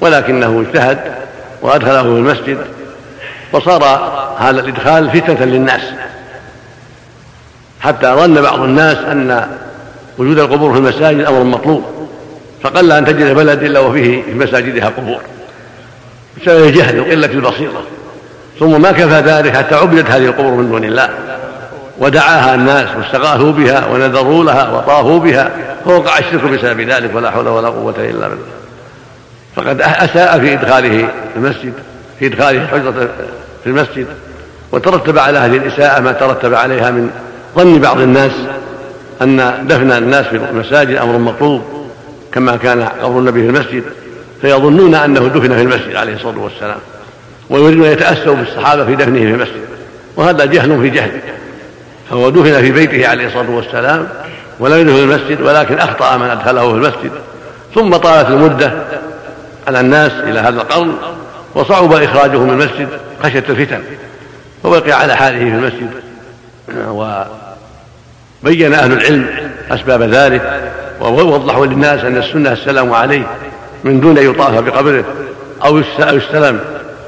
ولكنه 0.00 0.64
اجتهد 0.66 0.98
وأدخله 1.62 2.02
في 2.02 2.08
المسجد 2.08 2.58
وصار 3.52 3.84
هذا 4.38 4.60
الإدخال 4.60 5.10
فتنة 5.10 5.44
للناس. 5.44 5.82
حتى 7.80 8.14
ظن 8.14 8.42
بعض 8.42 8.60
الناس 8.60 8.96
أن 8.96 9.48
وجود 10.18 10.38
القبور 10.38 10.72
في 10.72 10.78
المساجد 10.78 11.20
أمر 11.20 11.44
مطلوب. 11.44 11.93
فقل 12.64 12.92
أن 12.92 13.04
تجد 13.04 13.34
بلد 13.34 13.62
إلا 13.62 13.80
وفيه 13.80 14.22
في 14.22 14.34
مساجدها 14.34 14.88
قبور. 14.88 15.20
بسبب 16.36 16.64
الجهل 16.64 17.00
وقلة 17.00 17.26
البصيرة 17.26 17.82
ثم 18.58 18.82
ما 18.82 18.92
كفى 18.92 19.20
ذلك 19.20 19.56
حتى 19.56 19.74
عبدت 19.74 20.10
هذه 20.10 20.24
القبور 20.24 20.50
من 20.50 20.68
دون 20.68 20.84
الله. 20.84 21.08
ودعاها 21.98 22.54
الناس 22.54 22.88
واستغاثوا 22.96 23.52
بها 23.52 23.86
ونذروا 23.86 24.44
لها 24.44 24.70
وطافوا 24.70 25.18
بها. 25.18 25.50
فوقع 25.84 26.18
الشرك 26.18 26.44
بسبب 26.44 26.80
ذلك 26.80 27.10
ولا 27.14 27.30
حول 27.30 27.48
ولا 27.48 27.68
قوة 27.68 27.94
إلا 27.98 28.28
بالله. 28.28 28.44
فقد 29.56 29.80
أساء 29.80 30.38
في 30.38 30.52
إدخاله 30.52 31.08
المسجد 31.36 31.72
في 32.18 32.26
إدخاله 32.26 32.62
الحجرة 32.62 33.08
في 33.64 33.70
المسجد. 33.70 34.06
وترتب 34.72 35.18
على 35.18 35.38
هذه 35.38 35.56
الإساءة 35.56 36.00
ما 36.00 36.12
ترتب 36.12 36.54
عليها 36.54 36.90
من 36.90 37.10
ظن 37.56 37.78
بعض 37.78 38.00
الناس 38.00 38.32
أن 39.22 39.66
دفن 39.68 39.92
الناس 39.92 40.26
في 40.26 40.36
المساجد 40.36 40.96
أمر 40.96 41.18
مطلوب. 41.18 41.83
كما 42.34 42.56
كان 42.56 42.82
قبر 42.82 43.18
النبي 43.18 43.42
في 43.42 43.48
المسجد 43.48 43.84
فيظنون 44.40 44.94
أنه 44.94 45.28
دفن 45.28 45.56
في 45.56 45.62
المسجد 45.62 45.96
عليه 45.96 46.14
الصلاة 46.14 46.38
والسلام 46.38 46.78
ويريدون 47.50 47.86
أن 47.86 47.92
يتأسوا 47.92 48.34
بالصحابة 48.34 48.84
في 48.84 48.94
دفنه 48.94 49.18
في 49.18 49.30
المسجد 49.30 49.64
وهذا 50.16 50.44
جهل 50.44 50.80
في 50.80 50.90
جهل 50.90 51.20
فهو 52.10 52.30
دفن 52.30 52.60
في 52.60 52.72
بيته 52.72 53.08
عليه 53.08 53.26
الصلاة 53.26 53.50
والسلام 53.50 54.08
ولم 54.58 54.88
يدخل 54.88 54.98
المسجد 54.98 55.40
ولكن 55.40 55.78
أخطأ 55.78 56.16
من 56.16 56.26
أدخله 56.26 56.70
في 56.70 56.76
المسجد 56.76 57.10
ثم 57.74 57.96
طالت 57.96 58.28
المدة 58.28 58.72
على 59.66 59.80
الناس 59.80 60.12
إلى 60.12 60.40
هذا 60.40 60.62
القرن 60.62 60.94
وصعب 61.54 61.92
إخراجه 61.92 62.38
من 62.38 62.50
المسجد 62.50 62.88
خشية 63.22 63.44
الفتن 63.48 63.82
فبقي 64.62 64.92
على 64.92 65.16
حاله 65.16 65.38
في 65.38 65.56
المسجد 65.56 65.90
وبين 68.42 68.74
أهل 68.74 68.92
العلم 68.92 69.26
أسباب 69.70 70.02
ذلك 70.02 70.60
ووضحوا 71.00 71.66
للناس 71.66 72.04
أن 72.04 72.16
السنة 72.16 72.52
السلام 72.52 72.92
عليه 72.92 73.26
من 73.84 74.00
دون 74.00 74.18
أن 74.18 74.30
يطاف 74.30 74.58
بقبره 74.58 75.04
أو 75.64 75.78
يستلم 75.98 76.60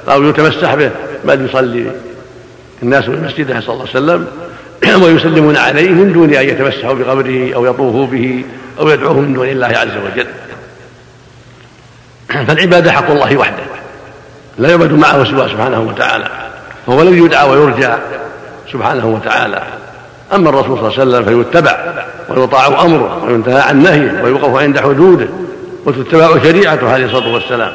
أو 0.09 0.23
يتمسح 0.23 0.75
به 0.75 0.91
بل 1.25 1.45
يصلي. 1.45 1.91
الناس 2.83 3.05
في 3.05 3.11
مسجده 3.11 3.61
صلى 3.61 3.75
الله 3.75 3.89
عليه 3.95 4.05
وسلم 4.05 4.27
ويسلمون 5.03 5.57
عليه 5.57 5.91
من 5.91 6.13
دون 6.13 6.35
أن 6.35 6.49
يتمسحوا 6.49 6.95
بقبره 6.95 7.55
أو 7.55 7.67
يطوفوا 7.67 8.07
به 8.07 8.45
أو 8.81 8.89
يدعوه 8.89 9.21
من 9.21 9.33
دون 9.33 9.49
الله 9.49 9.67
عز 9.67 9.97
وجل. 10.05 10.27
فالعبادة 12.47 12.93
حق 12.93 13.11
الله 13.11 13.37
وحده 13.37 13.63
لا 14.59 14.71
يعبد 14.71 14.93
معه 14.93 15.25
سواه 15.25 15.49
سبحانه 15.49 15.81
وتعالى 15.81 16.29
فهو 16.87 17.03
الذي 17.03 17.19
يدعى 17.19 17.49
ويرجى 17.49 17.89
سبحانه 18.73 19.07
وتعالى. 19.07 19.63
أما 20.35 20.49
الرسول 20.49 20.79
صلى 20.79 21.03
الله 21.03 21.17
عليه 21.17 21.27
وسلم 21.27 21.45
فيتبع 21.45 21.79
ويطاع 22.29 22.67
أمره 22.67 23.25
وينتهى 23.25 23.61
عن 23.61 23.83
نهيه 23.83 24.23
ويوقف 24.23 24.57
عند 24.57 24.81
حدوده 24.81 25.29
وتتبع 25.85 26.43
شريعته 26.43 26.93
عليه 26.93 27.05
الصلاة 27.05 27.35
والسلام. 27.35 27.73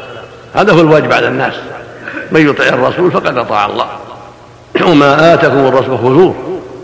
هذا 0.53 0.73
هو 0.73 0.81
الواجب 0.81 1.13
على 1.13 1.27
الناس. 1.27 1.53
من 2.31 2.49
يطع 2.49 2.63
الرسول 2.63 3.11
فقد 3.11 3.37
أطاع 3.37 3.65
الله. 3.65 3.85
وما 4.87 5.33
آتكم 5.33 5.57
الرسول 5.57 5.97
خذوه 5.97 6.35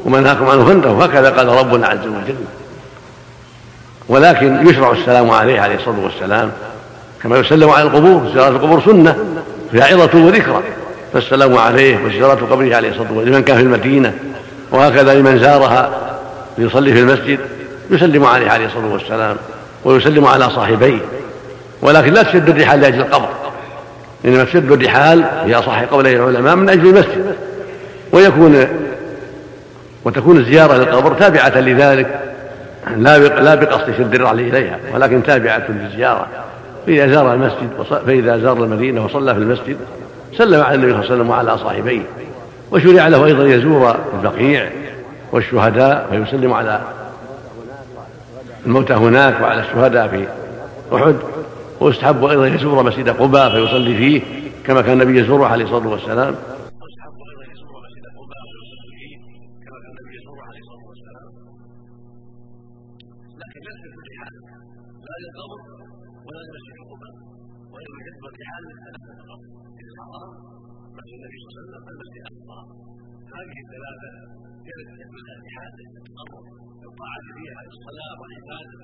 وما 0.05 0.19
نهاكم 0.19 0.47
عنه 0.49 0.65
فانتهوا. 0.65 1.05
هكذا 1.05 1.29
قال 1.29 1.47
ربنا 1.47 1.87
عز 1.87 2.07
وجل. 2.07 2.35
ولكن 4.09 4.69
يشرع 4.69 4.91
السلام 4.91 5.29
عليه 5.31 5.61
عليه 5.61 5.75
الصلاة 5.75 5.99
والسلام 6.03 6.51
كما 7.23 7.37
يسلم 7.37 7.69
على 7.69 7.83
القبور. 7.83 8.31
زيارة 8.33 8.49
القبور 8.49 8.81
سنة. 8.85 9.17
فيها 9.71 9.85
عظة 9.85 10.25
وذكرى. 10.25 10.61
فالسلام 11.13 11.57
عليه 11.57 12.05
وزيارة 12.05 12.45
قبره 12.51 12.75
عليه 12.75 12.89
الصلاة 12.89 13.11
والسلام. 13.11 13.33
لمن 13.33 13.43
كان 13.43 13.57
في 13.57 13.63
المدينة 13.63 14.13
وهكذا 14.71 15.13
لمن 15.13 15.39
زارها 15.39 15.91
ليصلي 16.57 16.93
في 16.93 16.99
المسجد 16.99 17.39
يسلم 17.89 18.25
عليه 18.25 18.51
عليه 18.51 18.65
الصلاة 18.65 18.93
والسلام 18.93 19.35
ويسلم 19.83 20.25
على 20.25 20.49
صاحبيه. 20.49 20.99
ولكن 21.81 22.13
لا 22.13 22.23
تشد 22.23 22.49
الرحال 22.49 22.81
لأجل 22.81 22.99
القبر. 22.99 23.29
إنما 24.25 24.43
تشد 24.43 24.71
الرحال 24.71 25.25
هي 25.45 25.61
صحيح 25.61 25.89
قولي 25.89 26.15
العلماء 26.15 26.55
من 26.55 26.69
أجل 26.69 26.87
المسجد. 26.87 27.35
ويكون 28.11 28.67
وتكون 30.05 30.37
الزيارة 30.37 30.73
للقبر 30.73 31.13
تابعة 31.13 31.59
لذلك. 31.59 32.19
لا 32.97 33.17
لا 33.17 33.55
بقصد 33.55 33.93
شد 33.97 34.15
الرحل 34.15 34.39
إليها 34.39 34.79
ولكن 34.93 35.23
تابعة 35.23 35.65
للزيارة. 35.69 36.27
فإذا 36.87 37.07
زار 37.07 37.33
المسجد 37.33 37.69
فإذا 38.05 38.37
زار 38.37 38.63
المدينة 38.63 39.05
وصلى 39.05 39.33
في 39.33 39.39
المسجد 39.39 39.77
سلم 40.37 40.61
على 40.61 40.75
النبي 40.75 40.91
صلى 40.91 40.99
الله 40.99 41.11
عليه 41.11 41.15
وسلم 41.15 41.29
وعلى 41.29 41.57
صاحبيه. 41.57 42.01
وشرع 42.71 43.07
له 43.07 43.25
أيضا 43.25 43.45
يزور 43.45 43.95
البقيع 44.13 44.69
والشهداء 45.31 46.07
فيسلم 46.11 46.53
على 46.53 46.81
الموتى 48.65 48.93
هناك 48.93 49.41
وعلى 49.41 49.61
الشهداء 49.61 50.07
في 50.07 50.27
أحد. 50.95 51.15
ويستحب 51.79 52.25
أيضا 52.25 52.47
يزور 52.47 52.83
مسجد 52.83 53.09
قباء 53.09 53.49
فيصلي 53.49 53.97
فيه 53.97 54.21
كما 54.65 54.81
كان 54.81 55.01
النبي 55.01 55.19
يزوره 55.19 55.45
عليه 55.47 55.65
الصلاة 55.65 55.87
والسلام. 55.87 56.35
هذه 73.37 73.57
الثلاثة 73.65 74.09
جلست 74.67 74.99
منها 75.15 75.35
بحاجة 75.43 75.79
الطاعة 76.87 77.25
فيها 77.37 77.61
الصلاة 77.71 78.13
والعبادة 78.21 78.79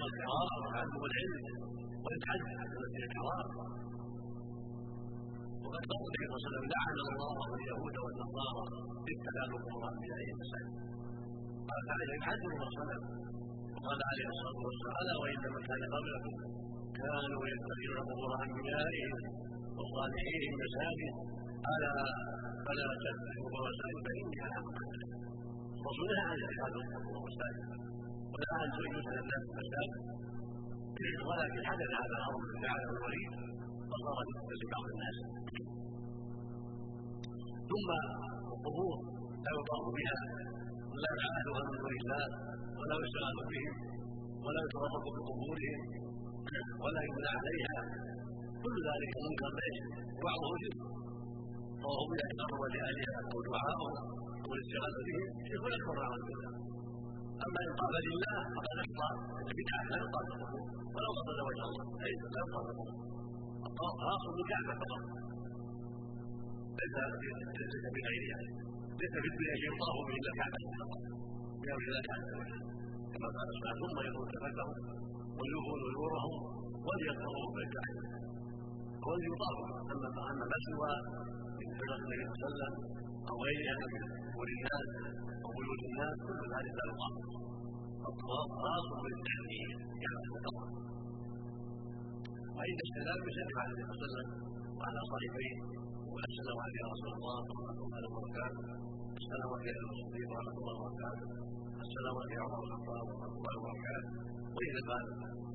والقراءة 0.00 0.54
وتعلم 0.62 1.02
العلم 1.08 1.44
والحج 2.04 2.44
المسجد 2.66 3.02
الحرام 3.08 3.48
وقد 5.64 5.82
قال 5.90 6.02
النبي 6.08 6.24
صلى 6.28 6.36
الله 6.36 6.44
عليه 6.44 6.48
وسلم 6.48 6.64
لعن 6.74 6.96
الله 7.04 7.36
اليهود 7.58 7.94
والنصارى 8.04 8.64
اتخاذوا 9.12 9.58
قبور 9.64 9.84
انبيائهم 9.94 10.36
مساجد 10.42 10.74
قال 11.70 11.84
عليه 11.94 12.12
الحج 12.18 12.42
والصلاه 12.60 13.02
وقال 13.74 13.98
عليه 14.10 14.26
الصلاة 14.32 14.58
والسلام 14.66 14.94
ألا 15.02 15.14
وان 15.22 15.42
من 15.54 15.62
كان 15.70 15.82
قبلكم 15.94 16.34
كانوا 17.00 17.42
يتخذون 17.52 17.98
قبور 18.10 18.30
انبيائهم 18.46 19.22
وصالحيهم 19.78 20.52
مساجد 20.64 21.14
الا 21.72 21.92
فلا 22.64 22.84
تتخذوا 22.92 23.42
قبور 23.44 23.62
مساجد 23.70 23.98
فاني 24.06 24.38
على 24.44 24.58
الرسول 25.80 26.08
نهى 26.18 26.24
عن 26.30 26.72
القبور 26.80 27.16
مساجد 27.28 27.66
ونهى 28.32 28.56
عن 28.60 28.68
يدخل 28.84 29.16
الناس 29.22 29.42
المساجد 29.50 30.18
ولكن 31.28 31.60
حدث 31.70 31.90
هذا 32.00 32.14
الأمر 32.20 32.40
في 32.48 32.54
فعله 32.62 32.90
الوليد 32.96 33.32
فصار 33.90 34.26
في 34.60 34.66
بعض 34.72 34.84
الناس. 34.92 35.16
ثم 37.70 37.88
القبور 38.52 38.96
لا 39.44 39.50
يطاف 39.58 39.84
بها. 39.96 40.18
ولا 40.92 41.10
يعبدها 41.20 41.60
من 41.68 41.76
دون 41.82 41.94
الله. 42.02 42.24
ولا 42.78 42.94
يستغاث 43.02 43.38
بهم 43.52 43.74
ولا 44.44 44.60
يتربط 44.66 45.04
بقبورهم. 45.16 45.78
ولا 46.82 47.00
يبنى 47.06 47.30
عليها. 47.38 47.78
كل 48.64 48.76
ذلك 48.88 49.12
منكر 49.24 49.50
ليس 49.60 49.78
بعضه 50.26 50.50
شرك 50.62 50.80
وهو 51.84 52.02
بها 52.10 52.26
يتقرب 52.32 52.62
لآلهة 52.74 53.18
أو 53.32 53.38
دعاءهم 53.48 53.92
أو 54.44 54.50
الاستغاثة 54.56 55.00
بهم 55.06 55.26
شرك 55.48 55.64
أكبر 55.78 55.94
نعوذ 56.02 56.22
بالله 56.28 56.52
أما 57.44 57.58
إن 57.66 57.72
قال 57.80 57.94
لله 58.08 58.36
فقد 58.54 58.76
أخطأ 58.82 59.10
البدعة 59.50 59.82
لا 59.90 59.96
يقال 60.04 60.26
ولو 60.94 61.10
قصد 61.18 61.38
وجه 61.48 61.62
الله. 61.70 61.86
ليس 62.04 62.22
لا 62.34 62.40
يقال 62.44 62.66
الطواف 63.68 63.96
خاص 64.04 64.22
بالكعبة 64.36 64.72
فقط. 64.82 65.02
ليس 66.78 66.94
ليس 67.60 67.84
بغيرها 67.94 68.40
ليس 69.00 69.14
في 69.22 69.28
الدنيا 69.32 69.54
شيء 69.60 69.70
يطاف 69.74 69.96
به 70.06 70.14
إلا 70.18 70.30
الكعبه 70.32 70.58
بامر 71.62 71.84
الله 71.88 72.02
عز 72.16 72.30
وجل 72.38 72.60
كما 73.12 73.28
قال 73.36 73.48
ثم 73.80 73.96
يطوف 74.08 74.26
تفكهم 74.34 74.76
ويوفوا 75.38 75.76
نذورهم 75.82 76.32
وليطهروا 76.86 77.48
بالكعبه 77.54 78.02
وليطاف 79.08 79.56
اما 79.92 80.08
اما 80.30 80.44
ما 80.52 80.58
سوى 80.68 80.92
من 81.58 81.68
سنه 81.78 81.96
النبي 82.04 82.24
صلى 82.28 82.34
الله 82.34 82.44
عليه 82.44 82.48
وسلم 82.48 82.72
أو 83.30 83.36
غيرها 83.46 83.74
من 83.92 84.02
قبور 84.24 84.48
الناس 84.56 84.88
أو 85.44 85.50
بيوت 85.56 85.82
الناس 85.90 86.14
كل 86.26 86.40
ذلك 86.54 86.72
لا 86.78 86.84
يطاف 86.90 87.14
الطواف 88.10 88.50
خاص 88.62 88.86
بالتحليل 89.02 89.70
كما 90.02 90.18
تقدم 90.26 90.56
وعند 92.56 92.80
السلام 92.88 93.18
يسلم 93.28 93.56
على 93.60 93.70
النبي 93.72 93.84
صلى 93.88 93.96
الله 93.96 94.08
عليه 94.08 94.08
وسلم 94.08 94.28
وعلى 94.78 95.00
صاحبيه 95.10 95.56
السلام 96.30 96.58
عليك 96.64 96.82
رسول 96.92 97.10
الله 97.16 97.36
ورحمه 97.48 97.80
الله 97.86 98.02
وبركاته 98.12 98.62
السلام 99.22 99.50
عليك 99.54 99.66
يا 99.68 99.84
الصديق 99.92 100.28
ورحمة 100.32 100.56
الله 100.60 100.74
وبركاته. 100.80 101.26
السلام 101.84 102.14
عليك 102.20 102.36
يا 102.38 102.42
عمر 102.46 102.60
الخطاب 102.66 103.04
ورحمة 103.08 103.34
الله 103.38 103.54
وبركاته. 103.60 104.10
وإذا 104.56 104.80
قال 104.90 105.04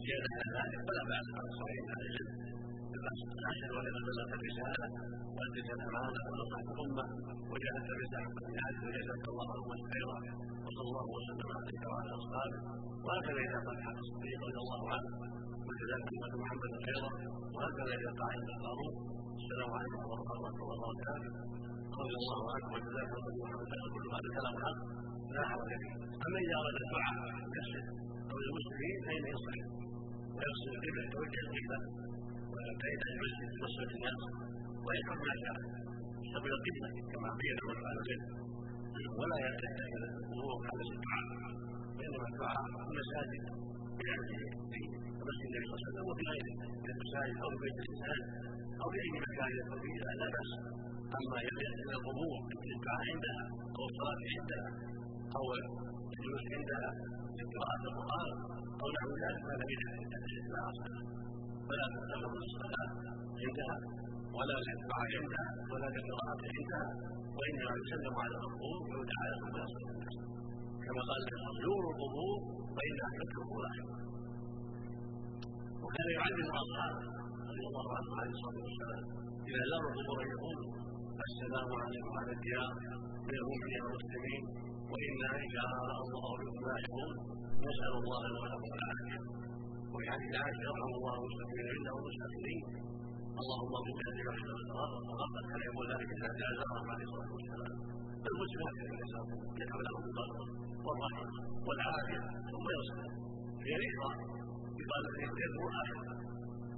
زياده 0.04 0.32
على 0.38 0.52
ذلك 0.58 0.80
فلا 0.88 1.04
بأس 1.10 1.28
على 1.38 1.48
الصحيح 1.54 1.84
على 1.94 2.06
العلم. 2.12 2.30
اشهد 3.12 3.72
ان 3.80 3.86
لا 3.86 4.02
بلغت 4.08 4.32
الرساله 4.38 4.88
واديت 5.38 5.68
الامانه 5.76 6.22
ونصحت 6.30 6.68
الامه 6.74 7.06
وجاهدت 7.52 7.89
رساله 8.04 8.32
الجهاد 8.44 8.76
وجزاك 8.86 9.24
الله 9.32 9.48
عما 9.58 9.76
خيرا 9.94 10.18
وصلى 10.66 10.84
الله 10.88 11.06
وسلم 11.16 11.50
عليك 11.58 11.84
وعلى 11.92 12.12
اصحابه 12.20 12.60
وهكذا 13.06 13.42
اذا 13.48 13.60
حق 13.86 14.00
الصديق 14.06 14.39
رضي 14.48 14.60
الله 14.66 14.82
عنه 14.94 15.10
وكذلك 15.68 16.10
محمد 16.44 16.72
خيرا 16.86 17.10
وهكذا 17.56 17.94
اذا 18.00 18.12
عند 18.36 18.50
القانون 18.56 18.94
السلام 19.42 19.72
عليكم 19.78 20.02
ورحمه 20.10 20.34
الله 20.38 20.54
وبركاته 20.70 21.32
رضي 22.02 22.16
الله 22.22 22.42
عنه 22.54 22.68
وجزاك 22.74 23.12
الله 23.18 23.34
محمد 23.44 23.72
كل 23.94 24.06
هذا 24.16 24.28
الكلام 24.32 24.56
حق 24.63 24.78
لا 25.36 25.44
حرج 25.50 25.72
فيه 25.82 25.94
اما 26.26 26.38
اذا 26.46 26.56
اراد 26.62 26.78
الدعاء 26.86 27.16
يسجد 27.58 27.86
أو 28.32 28.36
للمسلمين 28.44 28.96
فانه 29.06 29.30
يصح 29.36 29.56
ويغسل 30.36 30.70
القبله 30.76 31.02
يتوجه 31.08 31.42
القبله 31.48 31.80
عن 32.63 33.12
المسجد 33.15 33.49
يوصل 33.60 33.88
الناس 33.95 34.19
ويفعل 34.86 35.17
ما 35.28 35.34
شاء 35.43 35.58
يستقبل 36.23 36.52
القبلة 36.58 36.88
كما 37.12 37.30
بين 37.39 37.58
على 37.88 37.99
العلم 38.04 38.23
ولا 39.19 39.38
يحتاج 39.45 39.78
إلى 39.95 40.08
الظهور 40.21 40.56
حدث 40.69 40.89
الدعاء 40.95 41.26
وانما 41.97 42.28
الدعاء 42.32 42.62
في 42.84 42.89
المساجد 42.91 43.43
يعني 44.08 44.26
في 44.71 44.80
مسجد 45.30 45.45
النبي 45.49 45.65
صلى 45.69 45.76
الله 45.76 45.84
عليه 45.84 45.91
وسلم 45.91 46.06
وفي 46.10 46.23
غيره 46.32 46.54
من 46.84 46.89
المساجد 46.95 47.36
أو 47.43 47.47
في 47.52 47.58
بيت 47.63 47.78
الإنسان 47.84 48.19
أو 48.82 48.88
في 48.91 48.97
أي 49.04 49.10
مكان 49.26 49.49
يدخل 49.58 49.80
فيه 49.84 49.97
لا 50.21 50.28
بأس. 50.36 50.52
أما 51.19 51.38
يلجا 51.47 51.69
إلى 51.84 51.93
القبور 51.99 52.38
الدعاء 52.76 53.02
عندها 53.12 53.43
أو 53.78 53.84
الصلاة 53.89 54.21
عندها 54.36 54.67
أو 55.38 55.45
الجلوس 56.13 56.45
عندها 56.58 56.89
لقراءه 57.38 57.84
القرآن 57.89 58.32
أو 58.82 58.88
نحو 58.95 59.10
ذلك 59.23 59.41
بدعه 59.49 59.93
لا 60.54 60.62
اصل 60.71 60.91
فلا 61.67 61.86
تتخذ 61.95 62.34
الصلاة 62.45 62.89
عندها 63.43 63.76
ولا 64.38 64.56
الدعاء 64.76 65.10
عندها 65.19 65.47
ولا 65.71 65.88
القراءه 65.91 66.41
عندها 66.58 66.86
وانما 67.38 67.71
يسلم 67.82 68.15
على 68.23 68.36
القبور 68.41 68.78
ويدعى 68.89 69.30
ويصل 69.54 69.84
الناس 69.93 70.15
كما 70.86 71.02
قال 71.10 71.21
زوروا 71.63 71.91
القبور 71.93 72.38
فانها 72.76 73.10
حكم 73.17 73.45
واحد 73.60 73.86
وكان 75.84 76.08
يعلم 76.17 76.47
أصحابه 76.63 77.06
رضي 77.49 77.63
الله 77.69 77.88
عنه 77.97 78.10
عليه 78.19 78.34
الصلاة 78.38 78.60
والسلام 78.67 79.04
إذا 79.49 79.62
زاروا 79.71 79.91
القبور 79.93 80.19
يقول 80.36 80.58
السلام 81.30 81.69
عليكم 81.84 82.13
على 82.21 82.32
الديار 82.38 82.71
من 83.28 83.36
المؤمنين 83.41 83.82
والمسلمين 83.86 84.43
وإنا 84.91 85.30
ان 85.43 85.47
شاء 85.56 85.69
الله 86.04 86.26
بكم 86.41 86.62
لاحقون 86.69 87.12
نسأل 87.67 87.93
الله 88.02 88.19
لنا 88.28 88.39
ولكم 88.43 88.71
حديث 90.13 90.32
عائشه 90.41 90.62
يرحم 90.67 90.91
الله 90.99 91.13
المستقيمين 91.19 91.67
عنده 91.75 91.91
والمستقيمين 91.95 92.62
اللهم 93.41 93.71
اغفر 93.79 93.95
لنا 94.10 94.23
رحمه 94.32 94.58
وغفر 95.10 95.41
كان 95.49 95.62
يقول 95.69 95.86
ذلك 95.93 96.10
إذا 96.17 96.29
زارهم 96.60 96.88
عليه 96.93 97.06
الصلاة 97.10 97.32
والسلام. 97.36 97.73
المسلمات 98.32 98.75
يدعو 99.62 99.79
لهم 99.88 100.01
بالبركه 100.06 100.43
والرحمة 100.86 101.27
والعافية 101.67 102.21
ثم 102.51 102.65
يصل 102.77 102.99
هي 103.65 103.73
رضا 103.84 104.10
يقال 104.82 105.03
الخير 105.10 105.51
واحد 105.65 105.97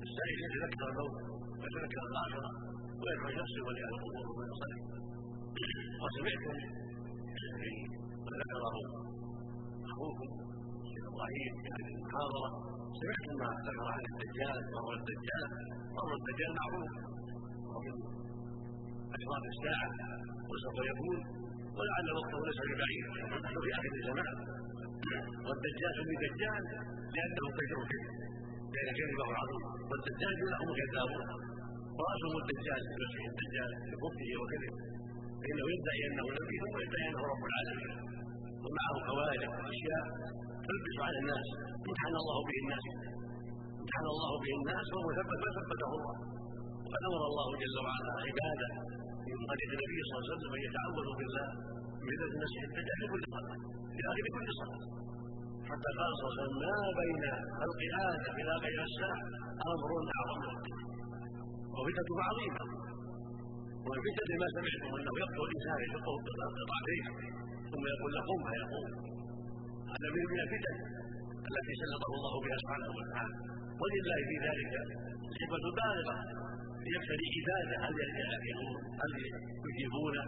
السائل 0.06 0.38
يتذكر 0.46 0.88
الموت 0.92 1.16
ويتذكر 1.60 2.04
الآخرة 2.12 2.50
ويدعو 3.02 3.30
نفسه 3.42 3.62
ولأهل 3.68 3.94
القبور 3.98 4.28
ويصلي 4.38 4.80
وسمعتم 6.04 6.56
من 7.62 7.74
ذكره 8.42 8.78
أخوكم 9.90 10.30
إبراهيم 11.10 11.54
في 11.62 11.68
هذه 11.76 11.92
المحاضره 11.98 12.75
سمعت 13.00 13.28
ما 13.42 13.50
ذكر 13.68 13.86
عن 13.96 14.04
الدجال 14.12 14.58
وهو 14.74 14.92
الدجال 15.00 15.46
وهو 15.96 16.12
الدجال 16.20 16.52
معروف 16.60 16.92
ومن 17.74 17.96
اشراط 19.16 19.44
الساعة 19.54 19.90
وسوف 20.50 20.78
يكون 20.92 21.18
ولعل 21.78 22.08
وقته 22.18 22.40
ليس 22.48 22.60
ببعيد 22.70 23.06
في 23.64 23.70
اخر 23.78 23.92
الزمان 24.00 24.36
والدجال 25.48 25.92
سمي 25.98 26.16
دجال 26.24 26.64
لأنه 27.16 27.46
كثير 27.58 27.78
الكذب 27.84 28.14
لأن 28.74 28.90
كذبه 29.00 29.28
عظيم 29.40 29.64
والدجال 29.90 30.36
لهم 30.54 30.70
كذابون 30.80 31.26
وراسهم 31.98 32.36
الدجال 32.44 32.82
بنفسه 32.96 33.24
الدجال 33.32 33.72
بخبثه 33.92 34.32
وكذبه 34.42 34.80
فانه 35.42 35.66
يدعي 35.76 36.02
انه 36.10 36.26
نبي 36.40 36.56
ثم 36.64 36.76
يدعي 36.86 37.06
انه 37.10 37.22
رب 37.32 37.44
العالمين 37.50 37.92
ومعه 38.64 38.96
خوارج 39.08 39.42
اشياء 39.74 40.06
تلبس 40.68 40.98
على 41.08 41.18
الناس. 41.24 41.48
امتحن 41.88 42.16
الله 42.22 42.38
به 42.48 42.58
الناس. 42.64 42.86
امتحن 43.82 44.08
الله 44.14 44.32
به 44.44 44.52
الناس 44.60 44.86
وهو 44.94 45.10
ثبت 45.20 45.40
ما 45.44 45.50
ثبته 45.58 45.92
الله. 45.98 46.16
وقد 46.86 47.02
أمر 47.10 47.24
الله 47.32 47.48
جل 47.62 47.78
وعلا 47.86 48.12
عباده 48.26 48.70
من 49.30 49.40
طريق 49.52 49.70
النبي 49.78 50.00
صلى 50.08 50.16
الله 50.16 50.26
عليه 50.26 50.34
وسلم 50.34 50.54
أن 50.58 50.62
يتعوذوا 50.68 51.16
بالله 51.20 51.48
من 52.06 52.14
فتنه 52.20 52.34
المسيح 52.38 52.62
الدجال 52.70 52.98
في 53.02 53.08
كل 53.14 53.24
صلاة. 53.36 53.58
في 53.96 54.02
اخر 54.12 54.26
كل 54.36 54.48
صلاة. 54.62 54.84
حتى 55.70 55.90
قال 56.00 56.12
صلى 56.20 56.26
الله 56.26 56.36
عليه 56.36 56.42
وسلم 56.42 56.54
ما 56.64 56.78
بين 57.00 57.24
خلق 57.60 57.80
آدم 58.10 58.36
إلى 58.42 58.54
غير 58.66 58.80
الساعة. 58.90 59.24
أمر 59.72 59.92
أعظم. 60.18 60.42
وفتنة 61.76 62.10
عظيمة. 62.30 62.64
ومن 63.86 64.00
فتنه 64.06 64.36
ما 64.42 64.48
سمعتم 64.56 64.92
أنه 65.00 65.14
يقتل 65.24 65.42
الإنسان 65.48 65.78
يشقه 65.86 66.14
قطعتين 66.58 67.06
ثم 67.72 67.84
يقول 67.94 68.12
له 68.18 68.28
فيقوم. 68.48 69.15
هذا 69.96 70.08
من 70.34 70.40
الفتن 70.46 70.76
التي 71.50 71.74
سلطه 71.82 72.12
الله 72.18 72.34
بها 72.44 72.58
سبحانه 72.64 72.90
وتعالى. 72.98 73.36
ولله 73.82 74.20
في 74.30 74.36
ذلك 74.48 74.74
صفة 75.40 75.66
بالغة. 75.78 76.16
يقتضي 76.94 77.28
عباده 77.36 77.78
هل 77.86 77.94
هل 79.02 79.12
يجيبونه 79.68 80.24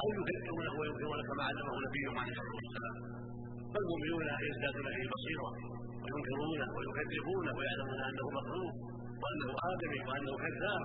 أو 0.00 0.08
يكذبونه 0.18 0.72
وينكرون 0.78 1.20
كما 1.28 1.42
علمه 1.48 1.74
نبيهم 1.86 2.14
عليه 2.22 2.34
الصلاة 2.36 2.56
والسلام. 2.58 2.96
فالمؤمنون 3.72 4.26
يزدادون 4.48 4.86
فيه 4.96 5.06
بصيرة 5.14 5.50
وينكرونه 6.02 6.68
ويكذبونه 6.76 7.52
ويعلمون 7.58 8.00
أنه 8.08 8.26
مخلوق 8.38 8.74
وأنه 9.22 9.50
ادمي 9.70 10.00
وأنه 10.08 10.32
كذاب. 10.44 10.82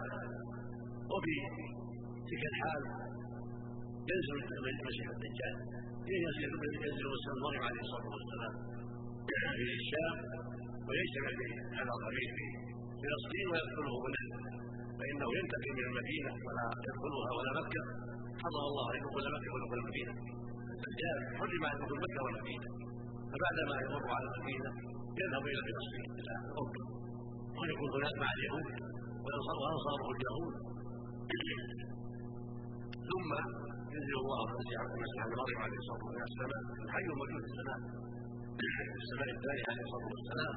وفي 1.14 1.36
تلك 2.30 2.44
الحال 2.52 2.84
ينزل 4.10 4.38
المسيح 4.74 5.08
الدجال. 5.16 5.56
ينزل 6.16 6.52
ينزل 6.86 7.06
وسلم 7.14 7.40
مريم 7.46 7.64
عليه 7.68 7.82
الصلاة 7.86 8.08
والسلام. 8.16 8.54
في 9.56 9.64
الشام 9.82 10.16
ويجتمع 10.88 11.32
به 11.40 11.52
هذا 11.78 11.92
الخبيث 11.98 12.30
في 12.38 12.46
فلسطين 13.02 13.46
ويدخله 13.52 13.94
هناك 14.06 14.32
فإنه 15.00 15.28
ينتقل 15.40 15.72
من 15.78 15.86
المدينة 15.90 16.32
ولا 16.46 16.66
يدخلها 16.88 17.30
ولا 17.38 17.52
مكة. 17.60 17.84
حضر 18.44 18.64
الله 18.70 18.86
أن 18.92 18.98
يدخل 19.02 19.26
مكة 19.36 19.50
ويدخل 19.54 19.78
المدينة. 19.82 20.14
الدجال 20.76 21.18
حرم 21.40 21.64
ان 21.72 21.76
يدخل 21.82 21.98
مكة 22.06 22.20
والمدينه 22.26 22.70
فبعدما 23.32 23.76
يمر 23.84 24.06
على 24.18 24.26
المدينة 24.30 24.70
يذهب 25.22 25.44
إلى 25.52 25.62
فلسطين. 25.68 26.10
إلى 26.20 26.34
الاردن 26.50 26.86
ويكون 27.60 27.90
هناك 27.98 28.16
مع 28.24 28.30
اليهود. 28.38 28.68
وانصاره 29.26 30.08
اليهود. 30.16 30.56
ثم 33.10 33.30
ينزل 33.96 34.16
الله 34.24 34.40
المسيح 34.50 34.80
ابن 35.26 35.36
مريم 35.42 35.60
عليه 35.66 35.80
الصلاه 35.84 36.04
والسلام 36.06 36.28
السماء 36.32 36.62
الحي 36.86 37.08
موجود 37.20 37.42
في 37.44 37.50
السماء 37.52 37.80
في 38.60 39.00
السماء 39.04 39.30
الثانية 39.36 39.66
عليه 39.72 39.84
الصلاة 39.88 40.08
والسلام. 40.14 40.54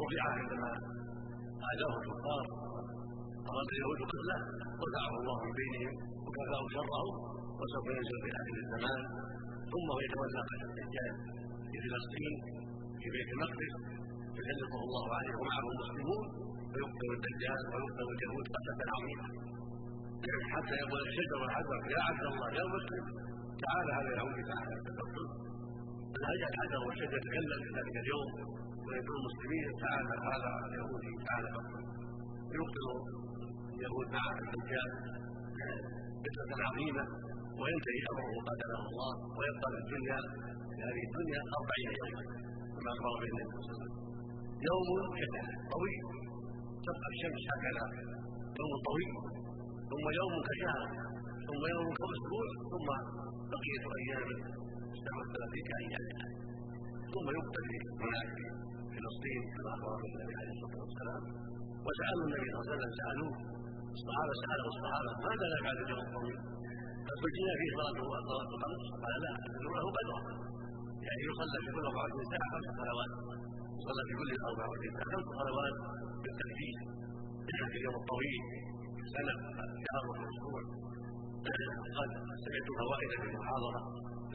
رفع 0.00 0.24
عندما 0.38 0.70
آذاه 1.72 1.94
الكفار. 2.00 2.44
اراد 3.50 3.68
اليهود 3.74 3.98
قتله. 4.10 4.38
رفعه 4.84 5.12
الله 5.20 5.36
من 5.44 5.52
بينهم 5.60 5.94
وكفاه 6.24 6.64
شره. 6.76 7.02
وسوف 7.58 7.84
ينزل 7.96 8.16
في 8.24 8.30
اخر 8.40 8.54
الزمان. 8.64 9.00
ثم 9.72 9.88
يتولى 10.04 10.40
قتل 10.50 10.68
الدجال 10.70 11.12
في 11.70 11.76
فلسطين 11.84 12.34
في 13.00 13.06
بيت 13.14 13.28
المقدس. 13.34 13.74
فيسلطه 14.36 14.80
الله 14.86 15.06
عليه 15.18 15.34
ومعه 15.40 15.66
المسلمون. 15.72 16.24
فيقتل 16.72 17.10
الدجال 17.18 17.60
ويقتل 17.72 18.08
اليهود. 18.16 18.44
قتله 18.54 18.88
عظيمه 18.96 19.26
حتى 20.54 20.74
يقول 20.82 21.00
الشجر 21.08 21.36
والحجر 21.40 21.76
يا 21.94 22.00
عبد 22.08 22.24
الله 22.30 22.48
يا 22.58 22.64
مسلم 22.76 23.04
تعال 23.62 23.86
هذا 23.98 24.10
يهودي 24.18 24.42
تعالى 24.50 24.74
تقتل 24.98 25.26
الهجع 26.18 26.46
الحجر 26.52 26.80
والشجر 26.86 27.16
يتكلم 27.20 27.58
في 27.64 27.70
ذلك 27.78 27.96
اليوم. 28.04 28.30
ويقول 28.86 29.16
المسلمين 29.20 29.66
تعال 29.82 30.06
هذا 30.30 30.50
يهودي 30.78 31.12
تعال 31.26 31.44
يقتل 32.56 32.86
اليهود 33.74 34.06
مع 34.16 34.24
الدجال 34.42 34.90
فتنة 36.24 36.58
عظيمة 36.68 37.04
وينتهي 37.60 38.00
أمره 38.12 38.34
قدره 38.48 38.82
الله. 38.90 39.12
ويبقى 39.38 39.68
في 39.74 39.78
الدنيا 39.84 40.18
في 40.72 40.80
هذه 40.88 41.02
الدنيا 41.08 41.40
أربعين 41.58 41.90
يوما. 42.00 42.22
كما 42.74 42.90
أخبر 42.94 43.12
به 43.20 43.28
النبي 43.32 43.50
صلى 43.54 43.60
الله 43.60 43.68
عليه 43.68 43.82
وسلم 43.82 43.92
يوم 44.68 44.88
طويل. 45.74 46.02
تبقى 46.86 47.08
الشمس 47.14 47.42
هكذا. 47.52 47.84
يوم 48.60 48.72
طويل. 48.88 49.12
ثم 49.90 50.06
يوم 50.20 50.34
كشهر 50.48 50.82
ثم 51.48 51.62
يوم 51.74 51.88
كاسبوع 52.00 52.46
ثم 52.72 52.88
بقيه 53.52 53.82
أيام 54.00 54.28
استمر 54.94 55.24
في 55.52 55.60
كايامها 55.70 56.26
ثم 57.12 57.26
يقتل 57.38 57.64
هناك 58.02 58.28
في 58.36 58.96
فلسطين 58.96 59.42
كما 59.54 59.70
اخبر 59.74 60.00
النبي 60.08 60.34
عليه 60.40 60.52
الصلاة 60.56 60.78
والسلام 60.84 61.22
وسالوا 61.86 62.24
النبي 62.26 62.46
صلى 62.50 62.60
الله 62.60 62.66
عليه 62.66 62.76
وسلم 62.76 62.92
سالوه 63.00 63.32
الصحابه 63.96 64.32
ساله 64.42 64.66
الصحابة 64.72 65.10
ماذا 65.26 65.46
هذا 65.66 65.82
اليوم 65.86 66.00
الطويل؟ 66.06 66.38
فسجل 67.06 67.46
فيه 67.60 67.70
صلاته 67.78 68.02
صلاة 68.30 68.48
الخمس 68.54 68.84
قال 69.04 69.16
لا 69.24 69.32
له 69.64 69.86
قدره 69.96 70.20
يعني 71.06 71.20
يصلى 71.28 71.58
في 71.64 71.70
كل 71.76 71.84
24 71.90 72.32
ساعة 72.32 72.46
خمس 72.52 72.66
صلوات. 72.80 73.12
صلى 73.86 74.02
في 74.08 74.14
كل 74.20 74.30
24 74.50 74.96
ساعة 74.96 75.08
خمس 75.14 75.28
صلوات 75.40 75.74
بالترتيب 76.22 76.76
في 77.70 77.76
اليوم 77.80 77.96
الطويل 78.02 78.40
سنه 79.14 79.34
شهر 79.84 80.04
واسبوع 80.10 80.62
قد 81.98 82.10
سمعت 82.44 82.68
فوائد 82.80 83.10
في 83.20 83.26
المحاضرة 83.30 83.80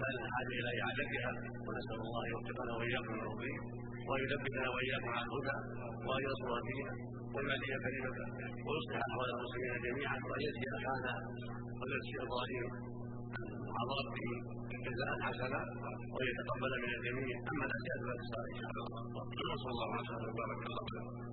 لا 0.02 0.08
الحاجة 0.26 0.54
إلى 0.60 0.70
إعادتها. 0.82 1.32
ونسأل 1.66 2.00
الله 2.06 2.22
أن 2.26 2.30
يوفقنا 2.34 2.72
وإياكم 2.78 3.14
للرضي 3.20 3.54
وأن 4.08 4.22
يثبتنا 4.26 4.68
وإياكم 4.74 5.12
على 5.16 5.26
الهدى 5.28 5.58
وأن 6.08 6.22
ينصر 6.28 6.52
دينه 6.68 6.94
ويعلي 7.34 7.76
كلمته 7.86 8.28
ويصلح 8.68 9.00
أحوال 9.10 9.30
المسلمين 9.36 9.74
جميعا. 9.88 10.18
وأن 10.28 10.42
يجزي 10.48 10.68
أخانا 10.78 11.14
ويجزي 11.80 12.16
إبراهيم. 12.26 12.68
حضرته 13.78 14.28
جزاء 14.88 15.12
حسنا 15.28 15.60
وان 16.14 16.28
يتقبل 16.32 16.72
من 16.84 16.92
الجميع. 16.98 17.36
أما 17.52 17.64
الاشياء 17.70 17.98
فلا 18.02 18.16
تسال 18.22 18.46
إن 18.52 18.58
شاء 18.62 18.84
الله. 18.86 19.02
وصلى 19.54 19.72
الله 19.76 19.90
وسلم 20.00 20.30
وبارك 20.32 20.62
الله 20.70 21.24